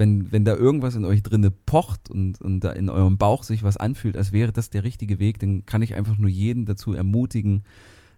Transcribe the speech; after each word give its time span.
wenn, 0.00 0.32
wenn 0.32 0.44
da 0.44 0.56
irgendwas 0.56 0.96
in 0.96 1.04
euch 1.04 1.22
drinne 1.22 1.52
pocht 1.52 2.10
und, 2.10 2.40
und 2.40 2.60
da 2.60 2.72
in 2.72 2.88
eurem 2.88 3.18
Bauch 3.18 3.44
sich 3.44 3.62
was 3.62 3.76
anfühlt, 3.76 4.16
als 4.16 4.32
wäre 4.32 4.50
das 4.50 4.70
der 4.70 4.82
richtige 4.82 5.20
Weg, 5.20 5.38
dann 5.38 5.64
kann 5.66 5.82
ich 5.82 5.94
einfach 5.94 6.18
nur 6.18 6.30
jeden 6.30 6.64
dazu 6.64 6.94
ermutigen, 6.94 7.62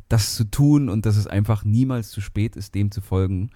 das 0.08 0.34
zu 0.34 0.44
tun 0.44 0.88
und 0.88 1.04
dass 1.04 1.16
es 1.16 1.26
einfach 1.26 1.64
niemals 1.64 2.10
zu 2.10 2.20
spät 2.20 2.56
ist, 2.56 2.74
dem 2.74 2.90
zu 2.90 3.00
folgen. 3.00 3.50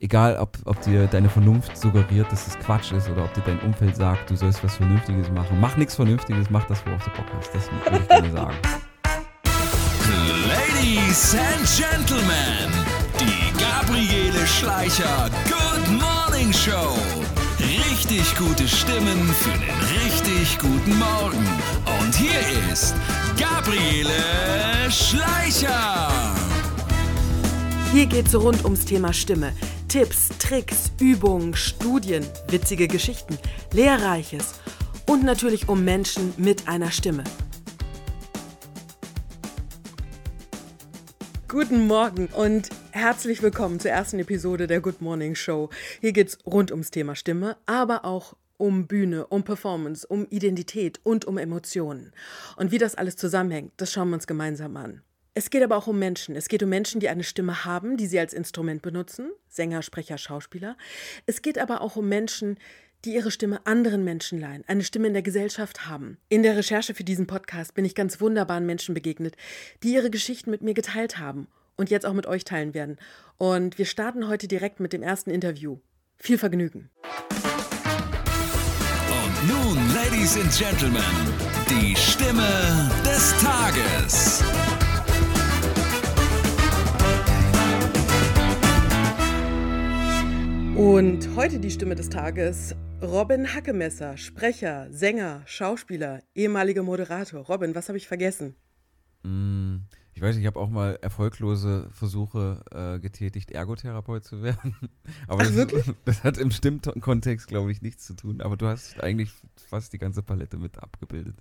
Egal, 0.00 0.36
ob, 0.38 0.58
ob 0.64 0.80
dir 0.80 1.06
deine 1.06 1.28
Vernunft 1.28 1.76
suggeriert, 1.76 2.32
dass 2.32 2.48
es 2.48 2.58
Quatsch 2.58 2.90
ist 2.92 3.08
oder 3.08 3.24
ob 3.24 3.34
dir 3.34 3.42
dein 3.42 3.60
Umfeld 3.60 3.94
sagt, 3.94 4.30
du 4.30 4.36
sollst 4.36 4.64
was 4.64 4.76
Vernünftiges 4.76 5.30
machen. 5.30 5.60
Mach 5.60 5.76
nichts 5.76 5.94
Vernünftiges, 5.94 6.50
mach 6.50 6.64
das, 6.64 6.84
worauf 6.86 7.04
du 7.04 7.10
Bock 7.10 7.26
hast. 7.36 7.54
Das 7.54 7.70
würde 7.70 8.02
ich 8.02 8.08
gerne 8.08 8.32
sagen. 8.32 8.56
Ladies 10.48 11.36
and 11.36 11.68
Gentlemen, 11.76 12.72
die 13.20 13.52
Gabriele 13.60 14.44
Schleicher 14.46 15.30
Good 15.46 16.00
Morning 16.00 16.52
Show. 16.52 17.11
Richtig 17.62 18.36
gute 18.36 18.66
Stimmen 18.66 19.28
für 19.34 19.50
den 19.50 20.02
richtig 20.02 20.58
guten 20.58 20.98
Morgen. 20.98 21.46
Und 22.00 22.14
hier 22.14 22.40
ist 22.72 22.94
Gabriele 23.38 24.10
Schleicher. 24.90 26.10
Hier 27.92 28.06
geht's 28.06 28.34
rund 28.34 28.64
ums 28.64 28.84
Thema 28.84 29.12
Stimme. 29.12 29.52
Tipps, 29.86 30.28
Tricks, 30.38 30.90
Übungen, 31.00 31.54
Studien, 31.54 32.26
witzige 32.48 32.88
Geschichten, 32.88 33.38
Lehrreiches 33.72 34.54
und 35.06 35.22
natürlich 35.22 35.68
um 35.68 35.84
Menschen 35.84 36.34
mit 36.36 36.66
einer 36.66 36.90
Stimme. 36.90 37.22
Guten 41.46 41.86
Morgen 41.86 42.26
und 42.26 42.70
herzlich 42.92 43.42
willkommen 43.42 43.80
zur 43.80 43.90
ersten 43.90 44.18
Episode 44.18 44.66
der 44.66 44.82
Good 44.82 45.00
Morning 45.00 45.34
Show. 45.34 45.70
Hier 46.02 46.12
geht's 46.12 46.38
rund 46.44 46.70
ums 46.70 46.90
Thema 46.90 47.16
Stimme, 47.16 47.56
aber 47.64 48.04
auch 48.04 48.36
um 48.58 48.86
Bühne, 48.86 49.26
um 49.26 49.44
Performance, 49.44 50.06
um 50.06 50.26
Identität 50.28 51.00
und 51.02 51.24
um 51.24 51.38
Emotionen. 51.38 52.12
Und 52.56 52.70
wie 52.70 52.76
das 52.76 52.94
alles 52.94 53.16
zusammenhängt, 53.16 53.72
das 53.78 53.92
schauen 53.92 54.10
wir 54.10 54.16
uns 54.16 54.26
gemeinsam 54.26 54.76
an. 54.76 55.00
Es 55.34 55.48
geht 55.48 55.62
aber 55.62 55.76
auch 55.76 55.86
um 55.86 55.98
Menschen. 55.98 56.36
Es 56.36 56.48
geht 56.48 56.62
um 56.62 56.68
Menschen, 56.68 57.00
die 57.00 57.08
eine 57.08 57.24
Stimme 57.24 57.64
haben, 57.64 57.96
die 57.96 58.06
sie 58.06 58.18
als 58.18 58.34
Instrument 58.34 58.82
benutzen, 58.82 59.30
Sänger, 59.48 59.80
Sprecher, 59.80 60.18
Schauspieler. 60.18 60.76
Es 61.24 61.40
geht 61.40 61.58
aber 61.58 61.80
auch 61.80 61.96
um 61.96 62.08
Menschen, 62.10 62.58
die 63.06 63.14
ihre 63.14 63.30
Stimme 63.30 63.66
anderen 63.66 64.04
Menschen 64.04 64.38
leihen, 64.38 64.64
eine 64.66 64.84
Stimme 64.84 65.06
in 65.08 65.14
der 65.14 65.22
Gesellschaft 65.22 65.88
haben. 65.88 66.18
In 66.28 66.42
der 66.42 66.56
Recherche 66.58 66.92
für 66.94 67.04
diesen 67.04 67.26
Podcast 67.26 67.74
bin 67.74 67.86
ich 67.86 67.94
ganz 67.94 68.20
wunderbaren 68.20 68.66
Menschen 68.66 68.94
begegnet, 68.94 69.36
die 69.82 69.94
ihre 69.94 70.10
Geschichten 70.10 70.50
mit 70.50 70.60
mir 70.60 70.74
geteilt 70.74 71.18
haben 71.18 71.48
und 71.82 71.90
jetzt 71.90 72.06
auch 72.06 72.12
mit 72.12 72.26
euch 72.26 72.44
teilen 72.44 72.74
werden. 72.74 72.96
Und 73.38 73.76
wir 73.76 73.86
starten 73.86 74.28
heute 74.28 74.46
direkt 74.46 74.78
mit 74.78 74.92
dem 74.92 75.02
ersten 75.02 75.30
Interview. 75.30 75.78
Viel 76.16 76.38
Vergnügen. 76.38 76.90
Und 79.10 79.48
nun, 79.48 79.76
Ladies 79.92 80.36
and 80.36 80.56
Gentlemen, 80.56 81.02
die 81.68 81.96
Stimme 81.96 82.88
des 83.04 83.34
Tages. 83.42 84.44
Und 90.76 91.28
heute 91.34 91.58
die 91.58 91.70
Stimme 91.72 91.96
des 91.96 92.10
Tages. 92.10 92.76
Robin 93.02 93.52
Hackemesser, 93.52 94.16
Sprecher, 94.16 94.86
Sänger, 94.92 95.42
Schauspieler, 95.46 96.22
ehemaliger 96.36 96.84
Moderator. 96.84 97.40
Robin, 97.40 97.74
was 97.74 97.88
habe 97.88 97.98
ich 97.98 98.06
vergessen? 98.06 98.54
Mm, 99.24 99.78
ich 100.14 100.20
weiß, 100.20 100.36
ich 100.36 100.46
habe 100.46 100.60
auch 100.60 100.68
mal 100.68 100.98
erfolglose 101.00 101.88
Versuche 101.90 102.62
äh, 102.70 103.00
getätigt, 103.00 103.50
Ergotherapeut 103.50 104.24
zu 104.24 104.42
werden. 104.42 104.76
Aber 105.26 105.44
das, 105.44 105.66
das 106.04 106.24
hat 106.24 106.38
im 106.38 106.50
Stimmkontext, 106.50 107.48
glaube 107.48 107.72
ich, 107.72 107.80
nichts 107.80 108.06
zu 108.06 108.14
tun. 108.14 108.40
Aber 108.40 108.56
du 108.56 108.66
hast 108.66 109.02
eigentlich 109.02 109.30
fast 109.56 109.92
die 109.92 109.98
ganze 109.98 110.22
Palette 110.22 110.58
mit 110.58 110.78
abgebildet. 110.82 111.36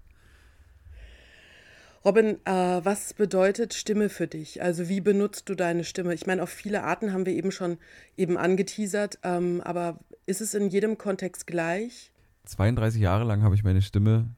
Robin, 2.03 2.43
äh, 2.45 2.81
was 2.83 3.13
bedeutet 3.13 3.75
Stimme 3.75 4.09
für 4.09 4.27
dich? 4.27 4.63
Also 4.63 4.89
wie 4.89 5.01
benutzt 5.01 5.49
du 5.49 5.55
deine 5.55 5.83
Stimme? 5.83 6.15
Ich 6.15 6.25
meine, 6.25 6.41
auf 6.41 6.49
viele 6.49 6.83
Arten 6.83 7.13
haben 7.13 7.27
wir 7.27 7.33
eben 7.33 7.51
schon 7.51 7.77
eben 8.17 8.37
angeteasert, 8.37 9.19
ähm, 9.21 9.61
aber 9.61 9.99
ist 10.25 10.41
es 10.41 10.55
in 10.55 10.69
jedem 10.69 10.97
Kontext 10.97 11.45
gleich? 11.45 12.11
32 12.45 13.01
Jahre 13.01 13.23
lang 13.23 13.43
habe 13.43 13.53
ich 13.53 13.63
meine 13.63 13.83
Stimme 13.83 14.33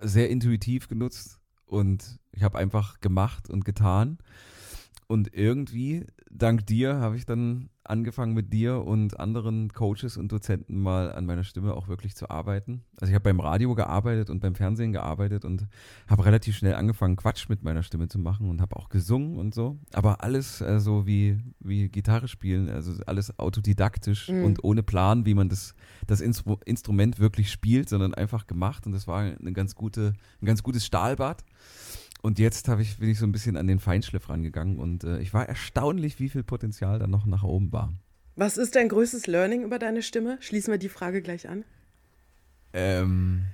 sehr 0.00 0.30
intuitiv 0.30 0.88
genutzt 0.88 1.40
und 1.66 2.20
ich 2.38 2.44
habe 2.44 2.56
einfach 2.56 3.00
gemacht 3.00 3.50
und 3.50 3.64
getan. 3.64 4.18
Und 5.08 5.34
irgendwie, 5.34 6.04
dank 6.30 6.66
dir, 6.66 6.96
habe 6.96 7.16
ich 7.16 7.24
dann 7.24 7.70
angefangen 7.82 8.34
mit 8.34 8.52
dir 8.52 8.84
und 8.84 9.18
anderen 9.18 9.72
Coaches 9.72 10.18
und 10.18 10.30
Dozenten 10.30 10.82
mal 10.82 11.10
an 11.10 11.24
meiner 11.24 11.44
Stimme 11.44 11.72
auch 11.72 11.88
wirklich 11.88 12.14
zu 12.14 12.28
arbeiten. 12.28 12.82
Also 13.00 13.10
ich 13.10 13.14
habe 13.14 13.24
beim 13.24 13.40
Radio 13.40 13.74
gearbeitet 13.74 14.28
und 14.28 14.40
beim 14.40 14.54
Fernsehen 14.54 14.92
gearbeitet 14.92 15.46
und 15.46 15.66
habe 16.06 16.26
relativ 16.26 16.58
schnell 16.58 16.74
angefangen, 16.74 17.16
Quatsch 17.16 17.48
mit 17.48 17.62
meiner 17.62 17.82
Stimme 17.82 18.08
zu 18.08 18.18
machen 18.18 18.50
und 18.50 18.60
habe 18.60 18.76
auch 18.76 18.90
gesungen 18.90 19.38
und 19.38 19.54
so. 19.54 19.78
Aber 19.94 20.22
alles 20.22 20.60
äh, 20.60 20.78
so 20.78 21.06
wie, 21.06 21.38
wie 21.58 21.88
Gitarre 21.88 22.28
spielen, 22.28 22.68
also 22.68 22.92
alles 23.06 23.38
autodidaktisch 23.38 24.28
Mhm. 24.28 24.44
und 24.44 24.62
ohne 24.62 24.82
Plan, 24.82 25.24
wie 25.24 25.32
man 25.34 25.48
das, 25.48 25.74
das 26.06 26.20
Instru 26.20 26.58
Instrument 26.66 27.18
wirklich 27.18 27.50
spielt, 27.50 27.88
sondern 27.88 28.12
einfach 28.12 28.46
gemacht. 28.46 28.84
Und 28.84 28.92
das 28.92 29.08
war 29.08 29.20
eine 29.20 29.52
ganz 29.54 29.74
gute, 29.74 30.12
ein 30.42 30.46
ganz 30.46 30.62
gutes 30.62 30.84
Stahlbad. 30.84 31.42
Und 32.20 32.38
jetzt 32.38 32.68
habe 32.68 32.82
ich, 32.82 32.98
bin 32.98 33.08
ich 33.08 33.18
so 33.18 33.26
ein 33.26 33.32
bisschen 33.32 33.56
an 33.56 33.66
den 33.66 33.78
Feinschliff 33.78 34.28
rangegangen 34.28 34.78
und 34.78 35.04
äh, 35.04 35.20
ich 35.20 35.32
war 35.32 35.48
erstaunlich, 35.48 36.18
wie 36.18 36.28
viel 36.28 36.42
Potenzial 36.42 36.98
da 36.98 37.06
noch 37.06 37.26
nach 37.26 37.44
oben 37.44 37.72
war. 37.72 37.92
Was 38.34 38.56
ist 38.56 38.76
dein 38.76 38.88
größtes 38.88 39.26
Learning 39.26 39.62
über 39.62 39.78
deine 39.78 40.02
Stimme? 40.02 40.38
Schließen 40.40 40.72
wir 40.72 40.78
die 40.78 40.88
Frage 40.88 41.22
gleich 41.22 41.48
an. 41.48 41.64
Ähm, 42.72 43.46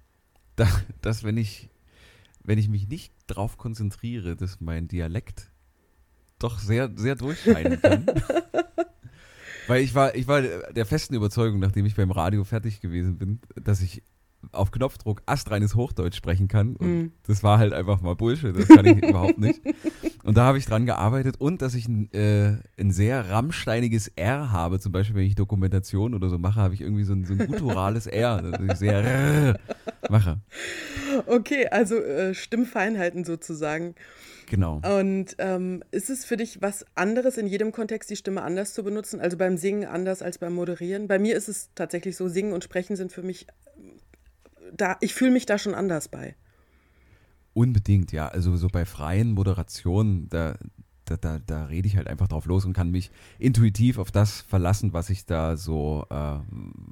da, 0.56 0.68
dass 1.00 1.24
wenn 1.24 1.36
ich, 1.36 1.70
wenn 2.44 2.58
ich 2.58 2.68
mich 2.68 2.88
nicht 2.88 3.12
drauf 3.26 3.56
konzentriere, 3.56 4.36
dass 4.36 4.60
mein 4.60 4.88
Dialekt 4.88 5.50
doch 6.38 6.58
sehr, 6.58 6.90
sehr 6.96 7.16
durchscheinen 7.16 7.80
kann. 7.80 8.06
Weil 9.66 9.82
ich 9.82 9.94
war, 9.94 10.14
ich 10.14 10.26
war 10.26 10.42
der 10.42 10.86
festen 10.86 11.14
Überzeugung, 11.14 11.60
nachdem 11.60 11.86
ich 11.86 11.94
beim 11.94 12.10
Radio 12.10 12.44
fertig 12.44 12.80
gewesen 12.80 13.18
bin, 13.18 13.40
dass 13.54 13.82
ich 13.82 14.02
auf 14.52 14.70
Knopfdruck 14.70 15.22
astreines 15.26 15.74
Hochdeutsch 15.74 16.16
sprechen 16.16 16.48
kann. 16.48 16.76
Und 16.76 16.88
Mhm. 16.88 17.12
das 17.26 17.42
war 17.42 17.58
halt 17.58 17.72
einfach 17.72 18.00
mal 18.00 18.14
Bullshit. 18.16 18.56
Das 18.56 18.68
kann 18.68 18.84
ich 18.86 19.02
überhaupt 19.02 19.38
nicht. 19.38 19.60
Und 20.24 20.36
da 20.36 20.44
habe 20.44 20.58
ich 20.58 20.66
dran 20.66 20.86
gearbeitet 20.86 21.36
und 21.38 21.62
dass 21.62 21.74
ich 21.74 21.86
ein, 21.88 22.12
äh, 22.12 22.56
ein 22.78 22.90
sehr 22.90 23.30
rammsteiniges 23.30 24.08
R 24.16 24.50
habe. 24.52 24.80
Zum 24.80 24.92
Beispiel, 24.92 25.16
wenn 25.16 25.26
ich 25.26 25.34
Dokumentation 25.34 26.14
oder 26.14 26.28
so 26.28 26.38
mache, 26.38 26.60
habe 26.60 26.74
ich 26.74 26.80
irgendwie 26.80 27.04
so 27.04 27.12
ein, 27.12 27.24
so 27.24 27.34
ein 27.34 27.46
gutturales 27.46 28.06
R, 28.06 28.42
dass 28.50 28.60
ich 28.60 28.72
sehr 28.78 29.58
mache. 30.08 30.40
Okay, 31.26 31.68
also 31.70 31.96
äh, 31.96 32.34
Stimmfeinheiten 32.34 33.24
sozusagen. 33.24 33.94
Genau. 34.48 34.80
Und 34.98 35.36
ähm, 35.38 35.84
ist 35.92 36.10
es 36.10 36.24
für 36.24 36.36
dich 36.36 36.60
was 36.60 36.84
anderes, 36.96 37.38
in 37.38 37.46
jedem 37.46 37.70
Kontext 37.70 38.10
die 38.10 38.16
Stimme 38.16 38.42
anders 38.42 38.74
zu 38.74 38.82
benutzen? 38.82 39.20
Also 39.20 39.36
beim 39.36 39.56
Singen 39.56 39.84
anders 39.88 40.22
als 40.22 40.38
beim 40.38 40.54
Moderieren? 40.54 41.06
Bei 41.06 41.20
mir 41.20 41.36
ist 41.36 41.48
es 41.48 41.70
tatsächlich 41.76 42.16
so, 42.16 42.26
Singen 42.26 42.52
und 42.52 42.64
Sprechen 42.64 42.96
sind 42.96 43.12
für 43.12 43.22
mich, 43.22 43.46
da, 44.76 44.96
ich 45.00 45.14
fühle 45.14 45.30
mich 45.30 45.46
da 45.46 45.58
schon 45.58 45.74
anders 45.74 46.08
bei. 46.08 46.34
Unbedingt, 47.52 48.12
ja. 48.12 48.28
Also 48.28 48.56
so 48.56 48.68
bei 48.68 48.84
freien 48.84 49.32
Moderationen, 49.32 50.28
da, 50.28 50.56
da, 51.04 51.16
da, 51.16 51.38
da 51.44 51.64
rede 51.64 51.88
ich 51.88 51.96
halt 51.96 52.06
einfach 52.06 52.28
drauf 52.28 52.46
los 52.46 52.64
und 52.64 52.72
kann 52.72 52.90
mich 52.90 53.10
intuitiv 53.38 53.98
auf 53.98 54.10
das 54.10 54.40
verlassen, 54.42 54.92
was 54.92 55.10
ich 55.10 55.26
da 55.26 55.56
so, 55.56 56.06
äh, 56.10 56.38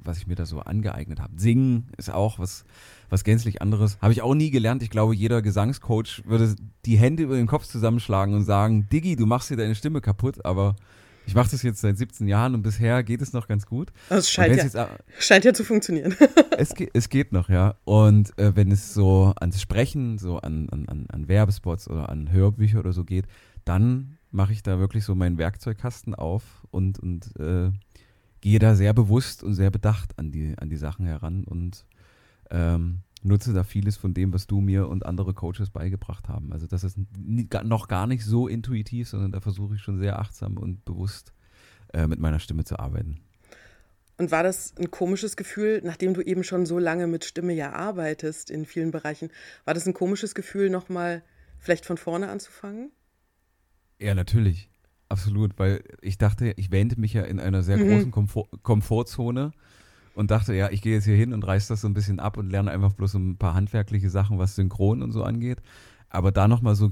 was 0.03 0.17
ich 0.17 0.27
mir 0.27 0.35
da 0.35 0.45
so 0.45 0.59
angeeignet 0.59 1.19
habe. 1.19 1.39
Singen 1.39 1.87
ist 1.97 2.11
auch 2.11 2.39
was, 2.39 2.65
was 3.09 3.23
gänzlich 3.23 3.61
anderes. 3.61 3.97
Habe 4.01 4.13
ich 4.13 4.21
auch 4.21 4.35
nie 4.35 4.51
gelernt. 4.51 4.83
Ich 4.83 4.89
glaube, 4.89 5.15
jeder 5.15 5.41
Gesangscoach 5.41 6.23
würde 6.25 6.55
die 6.85 6.97
Hände 6.97 7.23
über 7.23 7.35
den 7.35 7.47
Kopf 7.47 7.65
zusammenschlagen 7.65 8.33
und 8.33 8.43
sagen, 8.43 8.87
Diggi, 8.91 9.15
du 9.15 9.25
machst 9.25 9.49
dir 9.49 9.57
deine 9.57 9.75
Stimme 9.75 10.01
kaputt, 10.01 10.43
aber 10.45 10.75
ich 11.29 11.35
mache 11.35 11.51
das 11.51 11.61
jetzt 11.61 11.81
seit 11.81 11.95
17 11.95 12.27
Jahren 12.27 12.55
und 12.55 12.63
bisher 12.63 13.03
geht 13.03 13.21
es 13.21 13.33
noch 13.33 13.47
ganz 13.47 13.67
gut. 13.67 13.91
Also 14.09 14.21
es 14.21 14.31
scheint 14.31 14.55
ja, 14.55 14.63
jetzt 14.63 14.77
scheint 15.19 15.45
ja 15.45 15.53
zu 15.53 15.63
funktionieren. 15.63 16.15
es, 16.57 16.73
geht, 16.73 16.89
es 16.93 17.07
geht 17.09 17.31
noch, 17.31 17.49
ja. 17.49 17.75
Und 17.85 18.35
äh, 18.39 18.55
wenn 18.55 18.71
es 18.71 18.95
so 18.95 19.31
ans 19.39 19.61
Sprechen, 19.61 20.17
so 20.17 20.37
an, 20.39 20.67
an, 20.69 20.89
an- 20.89 21.05
an 21.07 21.27
Werbespots 21.27 21.87
oder 21.87 22.09
an 22.09 22.31
Hörbücher 22.31 22.79
oder 22.79 22.93
so 22.93 23.03
geht, 23.03 23.25
dann 23.63 24.17
mache 24.31 24.53
ich 24.53 24.63
da 24.63 24.79
wirklich 24.79 25.03
so 25.05 25.13
meinen 25.13 25.37
Werkzeugkasten 25.37 26.15
auf 26.15 26.41
und, 26.71 26.97
und 26.97 27.39
äh, 27.39 27.69
gehe 28.41 28.57
da 28.57 28.73
sehr 28.73 28.93
bewusst 28.93 29.43
und 29.43 29.53
sehr 29.53 29.69
bedacht 29.69 30.17
an 30.17 30.31
die, 30.31 30.55
an 30.57 30.69
die 30.71 30.77
Sachen 30.77 31.05
heran 31.05 31.43
und 31.43 31.85
ähm, 32.49 33.01
nutze 33.21 33.53
da 33.53 33.63
vieles 33.63 33.97
von 33.97 34.13
dem, 34.13 34.33
was 34.33 34.47
du 34.47 34.61
mir 34.61 34.87
und 34.87 35.05
andere 35.05 35.33
Coaches 35.33 35.69
beigebracht 35.69 36.29
haben. 36.29 36.53
Also 36.53 36.67
das 36.67 36.83
ist 36.83 36.97
noch 37.63 37.87
gar 37.87 38.07
nicht 38.07 38.23
so 38.25 38.47
intuitiv, 38.47 39.09
sondern 39.09 39.31
da 39.31 39.41
versuche 39.41 39.75
ich 39.75 39.81
schon 39.81 39.99
sehr 39.99 40.19
achtsam 40.19 40.57
und 40.57 40.85
bewusst 40.85 41.33
äh, 41.93 42.07
mit 42.07 42.19
meiner 42.19 42.39
Stimme 42.39 42.63
zu 42.63 42.79
arbeiten. 42.79 43.19
Und 44.17 44.31
war 44.31 44.43
das 44.43 44.73
ein 44.77 44.91
komisches 44.91 45.37
Gefühl, 45.37 45.81
nachdem 45.83 46.13
du 46.13 46.21
eben 46.21 46.43
schon 46.43 46.65
so 46.65 46.77
lange 46.77 47.07
mit 47.07 47.23
Stimme 47.23 47.53
ja 47.53 47.71
arbeitest 47.71 48.49
in 48.51 48.65
vielen 48.65 48.91
Bereichen, 48.91 49.29
war 49.65 49.73
das 49.73 49.85
ein 49.87 49.93
komisches 49.93 50.35
Gefühl, 50.35 50.69
nochmal 50.69 51.23
vielleicht 51.57 51.85
von 51.85 51.97
vorne 51.97 52.29
anzufangen? 52.29 52.91
Ja, 53.99 54.15
natürlich. 54.15 54.69
absolut, 55.09 55.57
weil 55.57 55.83
ich 56.01 56.17
dachte, 56.17 56.53
ich 56.57 56.71
wähnte 56.71 56.99
mich 56.99 57.13
ja 57.13 57.23
in 57.23 57.39
einer 57.39 57.63
sehr 57.63 57.77
Mhm. 57.77 57.87
großen 57.89 58.11
Komfort 58.11 58.49
Komfortzone 58.61 59.51
und 60.15 60.31
dachte, 60.31 60.53
ja, 60.53 60.69
ich 60.69 60.81
gehe 60.81 60.95
jetzt 60.95 61.05
hier 61.05 61.15
hin 61.15 61.33
und 61.33 61.45
reiß 61.45 61.67
das 61.67 61.81
so 61.81 61.87
ein 61.87 61.93
bisschen 61.93 62.19
ab 62.19 62.37
und 62.37 62.49
lerne 62.49 62.71
einfach 62.71 62.93
bloß 62.93 63.15
ein 63.15 63.37
paar 63.37 63.53
handwerkliche 63.53 64.09
Sachen, 64.09 64.37
was 64.37 64.55
Synchron 64.55 65.01
und 65.01 65.11
so 65.11 65.23
angeht. 65.23 65.61
Aber 66.09 66.31
da 66.31 66.47
nochmal 66.47 66.75
so, 66.75 66.89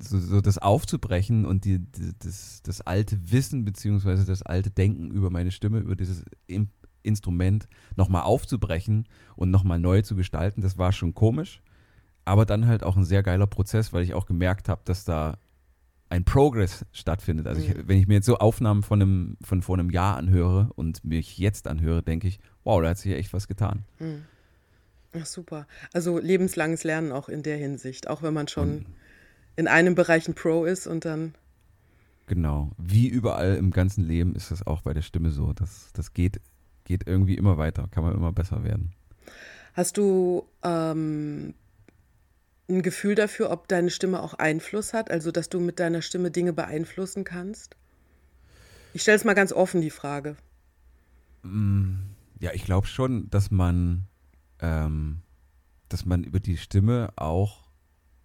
so, 0.00 0.18
so 0.18 0.40
das 0.40 0.58
aufzubrechen 0.58 1.44
und 1.44 1.64
die, 1.64 1.80
die, 1.80 2.12
das, 2.20 2.62
das 2.62 2.80
alte 2.80 3.18
Wissen 3.32 3.64
beziehungsweise 3.64 4.24
das 4.24 4.42
alte 4.42 4.70
Denken 4.70 5.10
über 5.10 5.30
meine 5.30 5.50
Stimme, 5.50 5.80
über 5.80 5.96
dieses 5.96 6.24
Instrument 7.02 7.68
nochmal 7.96 8.22
aufzubrechen 8.22 9.08
und 9.34 9.50
nochmal 9.50 9.80
neu 9.80 10.02
zu 10.02 10.14
gestalten, 10.14 10.60
das 10.60 10.78
war 10.78 10.92
schon 10.92 11.14
komisch. 11.14 11.62
Aber 12.24 12.46
dann 12.46 12.66
halt 12.66 12.84
auch 12.84 12.96
ein 12.96 13.04
sehr 13.04 13.24
geiler 13.24 13.48
Prozess, 13.48 13.92
weil 13.92 14.04
ich 14.04 14.14
auch 14.14 14.26
gemerkt 14.26 14.68
habe, 14.68 14.82
dass 14.84 15.04
da 15.04 15.38
ein 16.10 16.24
Progress 16.24 16.84
stattfindet. 16.92 17.46
Also 17.46 17.62
ich, 17.62 17.74
wenn 17.88 17.98
ich 17.98 18.06
mir 18.08 18.14
jetzt 18.14 18.26
so 18.26 18.36
Aufnahmen 18.36 18.82
von, 18.82 19.00
einem, 19.00 19.36
von 19.42 19.62
vor 19.62 19.78
einem 19.78 19.90
Jahr 19.90 20.16
anhöre 20.16 20.70
und 20.74 21.02
mich 21.04 21.38
jetzt 21.38 21.66
anhöre, 21.66 22.02
denke 22.02 22.28
ich, 22.28 22.40
wow, 22.64 22.82
da 22.82 22.90
hat 22.90 22.98
sich 22.98 23.12
ja 23.12 23.16
echt 23.16 23.32
was 23.32 23.48
getan. 23.48 23.84
Ach, 25.18 25.26
super. 25.26 25.66
Also 25.92 26.18
lebenslanges 26.18 26.84
Lernen 26.84 27.12
auch 27.12 27.28
in 27.28 27.42
der 27.42 27.56
Hinsicht, 27.56 28.08
auch 28.10 28.22
wenn 28.22 28.34
man 28.34 28.48
schon 28.48 28.78
Und- 28.78 28.86
in 29.56 29.68
einem 29.68 29.94
Bereich 29.94 30.26
ein 30.28 30.34
Pro 30.34 30.64
ist 30.64 30.86
und 30.86 31.04
dann. 31.04 31.34
Genau. 32.26 32.70
Wie 32.78 33.08
überall 33.08 33.56
im 33.56 33.70
ganzen 33.70 34.04
Leben 34.06 34.34
ist 34.34 34.50
das 34.50 34.66
auch 34.66 34.82
bei 34.82 34.92
der 34.92 35.02
Stimme 35.02 35.30
so. 35.30 35.52
Das, 35.52 35.90
das 35.92 36.12
geht, 36.12 36.40
geht 36.84 37.06
irgendwie 37.06 37.34
immer 37.34 37.58
weiter, 37.58 37.88
kann 37.90 38.04
man 38.04 38.14
immer 38.14 38.32
besser 38.32 38.62
werden. 38.64 38.92
Hast 39.74 39.96
du 39.96 40.44
ähm, 40.62 41.54
ein 42.70 42.82
Gefühl 42.82 43.14
dafür, 43.14 43.50
ob 43.50 43.68
deine 43.68 43.90
Stimme 43.90 44.22
auch 44.22 44.34
Einfluss 44.34 44.94
hat, 44.94 45.10
also 45.10 45.30
dass 45.30 45.48
du 45.48 45.60
mit 45.60 45.78
deiner 45.78 46.02
Stimme 46.02 46.30
Dinge 46.30 46.52
beeinflussen 46.52 47.24
kannst? 47.24 47.76
Ich 48.92 49.02
stelle 49.02 49.16
es 49.16 49.24
mal 49.24 49.34
ganz 49.34 49.52
offen, 49.52 49.80
die 49.80 49.90
Frage. 49.90 50.36
Ja, 52.40 52.52
ich 52.52 52.64
glaube 52.64 52.86
schon, 52.86 53.28
dass 53.30 53.50
man, 53.50 54.06
ähm, 54.60 55.18
dass 55.88 56.04
man 56.06 56.24
über 56.24 56.40
die 56.40 56.56
Stimme 56.56 57.12
auch 57.16 57.70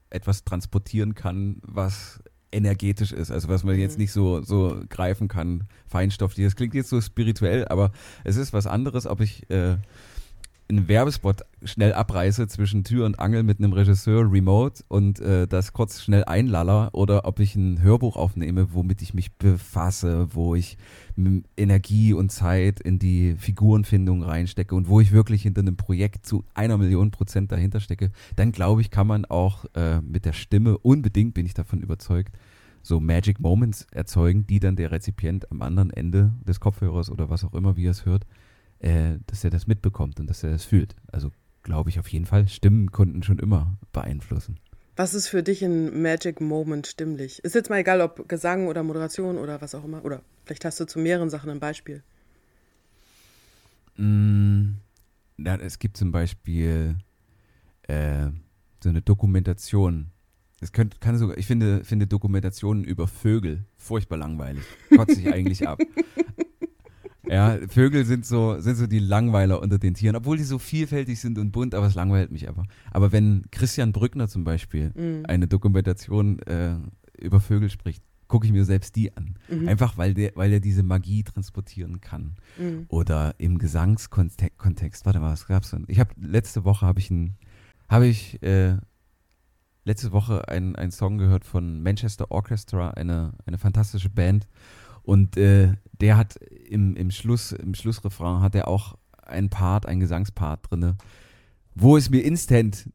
etwas 0.10 0.44
transportieren 0.44 1.16
kann, 1.16 1.60
was 1.62 2.20
energetisch 2.52 3.12
ist, 3.12 3.32
also 3.32 3.50
was 3.50 3.64
man 3.64 3.78
jetzt 3.78 3.98
nicht 3.98 4.14
so, 4.14 4.42
so 4.42 4.82
greifen 4.90 5.28
kann, 5.28 5.68
feinstofflich. 5.88 6.46
Das 6.46 6.56
klingt 6.56 6.74
jetzt 6.74 6.90
so 6.90 7.02
spirituell, 7.02 7.68
aber 7.68 7.92
es 8.24 8.38
ist 8.38 8.54
was 8.54 8.66
anderes, 8.66 9.06
ob 9.06 9.20
ich 9.20 9.50
äh, 9.50 9.78
einen 10.68 10.88
Werbespot 10.88 11.44
schnell 11.64 11.94
abreiße 11.94 12.48
zwischen 12.48 12.84
Tür 12.84 13.06
und 13.06 13.20
Angel 13.20 13.44
mit 13.44 13.60
einem 13.60 13.74
Regisseur 13.74 14.32
remote 14.32 14.84
und 14.88 15.20
äh, 15.20 15.48
das 15.48 15.74
kurz 15.74 16.02
schnell 16.02 16.24
einlaller 16.26 16.90
oder 16.94 17.26
ob 17.26 17.40
ich 17.40 17.56
ein 17.56 17.82
Hörbuch 17.82 18.16
aufnehme, 18.16 18.74
womit 18.74 19.02
ich 19.02 19.14
mich 19.14 19.34
befasse, 19.34 20.34
wo 20.34 20.56
ich 20.56 20.78
Energie 21.56 22.14
und 22.14 22.32
Zeit 22.32 22.80
in 22.80 23.00
die 23.00 23.36
Figurenfindung 23.38 24.24
reinstecke 24.24 24.76
und 24.76 24.90
wo 24.90 25.00
ich 25.00 25.12
wirklich 25.12 25.44
hinter 25.44 25.62
einem 25.62 25.78
Projekt 25.78 26.26
zu 26.26 26.44
einer 26.54 26.78
Million 26.78 27.12
Prozent 27.12 27.52
dahinter 27.52 27.80
stecke, 27.80 28.12
dann 28.36 28.52
glaube 28.52 28.82
ich, 28.82 28.90
kann 28.90 29.08
man 29.08 29.26
auch 29.26 29.66
äh, 29.76 30.02
mit 30.02 30.26
der 30.26 30.34
Stimme 30.34 30.78
unbedingt, 30.80 31.36
bin 31.36 31.46
ich 31.46 31.54
davon 31.54 31.82
überzeugt, 31.82 32.36
so 32.82 33.00
Magic 33.00 33.40
Moments 33.40 33.88
erzeugen, 33.92 34.46
die 34.46 34.60
dann 34.60 34.76
der 34.76 34.92
Rezipient 34.92 35.52
am 35.52 35.62
anderen 35.62 35.92
Ende 35.92 36.34
des 36.48 36.60
Kopfhörers 36.60 37.10
oder 37.10 37.30
was 37.30 37.44
auch 37.44 37.54
immer, 37.54 37.78
wie 37.78 37.88
er 37.88 37.92
es 37.92 38.06
hört, 38.06 38.26
äh, 38.86 39.18
dass 39.26 39.44
er 39.44 39.50
das 39.50 39.66
mitbekommt 39.66 40.20
und 40.20 40.30
dass 40.30 40.44
er 40.44 40.52
das 40.52 40.64
fühlt. 40.64 40.96
Also 41.12 41.32
glaube 41.64 41.90
ich 41.90 42.00
auf 42.00 42.08
jeden 42.08 42.26
Fall, 42.26 42.48
Stimmen 42.48 42.92
konnten 42.92 43.24
schon 43.24 43.40
immer 43.40 43.78
beeinflussen. 43.92 44.60
Was 44.96 45.14
ist 45.14 45.28
für 45.28 45.44
dich 45.44 45.64
ein 45.64 46.02
Magic 46.02 46.40
Moment 46.40 46.88
stimmlich? 46.88 47.44
Ist 47.44 47.56
jetzt 47.56 47.70
mal 47.70 47.80
egal, 47.80 48.00
ob 48.00 48.30
Gesang 48.30 48.68
oder 48.68 48.84
Moderation 48.84 49.38
oder 49.38 49.60
was 49.60 49.76
auch 49.76 49.84
immer. 49.84 50.06
Oder 50.06 50.22
vielleicht 50.46 50.64
hast 50.64 50.80
du 50.80 50.86
zu 50.86 51.00
mehreren 51.00 51.30
Sachen 51.30 51.50
ein 51.50 51.60
Beispiel. 51.60 52.04
Mm, 53.98 54.76
na, 55.36 55.58
es 55.58 55.80
gibt 55.80 55.98
zum 55.98 56.12
Beispiel 56.12 56.96
äh, 57.88 58.28
so 58.82 58.90
eine 58.90 59.02
Dokumentation. 59.02 60.12
Es 60.62 60.72
könnte, 60.72 61.00
kann 61.00 61.18
sogar, 61.18 61.38
ich 61.38 61.48
finde, 61.48 61.84
finde 61.84 62.08
Dokumentationen 62.08 62.86
über 62.86 63.08
Vögel 63.08 63.66
furchtbar 63.76 64.18
langweilig. 64.18 64.64
Kotze 64.96 65.20
ich 65.20 65.34
eigentlich 65.34 65.68
ab. 65.68 65.80
Ja, 67.30 67.58
Vögel 67.68 68.06
sind 68.06 68.26
so, 68.26 68.60
sind 68.60 68.76
so 68.76 68.88
die 68.88 69.00
Langweiler 69.00 69.62
unter 69.62 69.80
den 69.80 69.94
Tieren, 69.94 70.16
obwohl 70.16 70.38
die 70.38 70.44
so 70.44 70.60
vielfältig 70.60 71.20
sind 71.20 71.38
und 71.38 71.52
bunt, 71.52 71.74
aber 71.74 71.88
es 71.88 71.96
langweilt 71.96 72.32
mich 72.32 72.48
einfach. 72.48 72.66
Aber 72.92 73.12
wenn 73.12 73.46
Christian 73.52 73.92
Brückner 73.92 74.28
zum 74.28 74.44
Beispiel 74.44 74.92
eine 75.28 75.48
Dokumentation 75.48 76.40
äh, 76.40 76.76
über 77.18 77.40
Vögel 77.40 77.70
spricht, 77.70 78.04
gucke 78.28 78.48
ich 78.48 78.52
mir 78.52 78.66
selbst 78.66 78.96
die 78.96 79.16
an. 79.16 79.36
Einfach 79.68 79.98
weil 79.98 80.14
der, 80.14 80.32
weil 80.36 80.52
er 80.52 80.60
diese 80.60 80.84
Magie 80.84 81.24
transportieren 81.24 82.02
kann. 82.02 82.36
Oder 82.90 83.36
im 83.38 83.58
Gesangskontext, 83.60 85.06
warte 85.06 85.20
mal, 85.20 85.32
was 85.32 85.48
gab's 85.48 85.72
denn? 85.72 85.86
Ich 85.88 86.00
habe 86.00 86.12
letzte 86.20 86.66
Woche 86.66 86.86
habe 86.86 87.00
ich 87.00 87.12
ein, 87.12 87.36
habe 87.88 88.08
ich 88.08 88.42
äh, 88.42 88.78
letzte 89.84 90.12
Woche 90.12 90.50
einen, 90.50 90.76
einen 90.76 90.92
Song 90.92 91.18
gehört 91.18 91.46
von 91.46 91.82
Manchester 91.84 92.32
Orchestra, 92.32 92.92
eine, 92.92 93.34
eine 93.46 93.58
fantastische 93.58 94.10
Band. 94.10 94.48
Und 95.04 95.38
äh, 95.38 95.74
der 96.02 96.18
hat 96.18 96.36
im, 96.36 96.96
im 96.96 97.12
Schluss, 97.12 97.52
im 97.52 97.74
Schlussrefrain 97.74 98.42
hat 98.42 98.56
er 98.56 98.68
auch 98.68 98.98
einen 99.22 99.50
Part, 99.50 99.86
einen 99.86 100.00
Gesangspart 100.00 100.70
drinne, 100.70 100.98
wo 101.74 101.98
es 101.98 102.10
mir 102.10 102.22
instant 102.22 102.90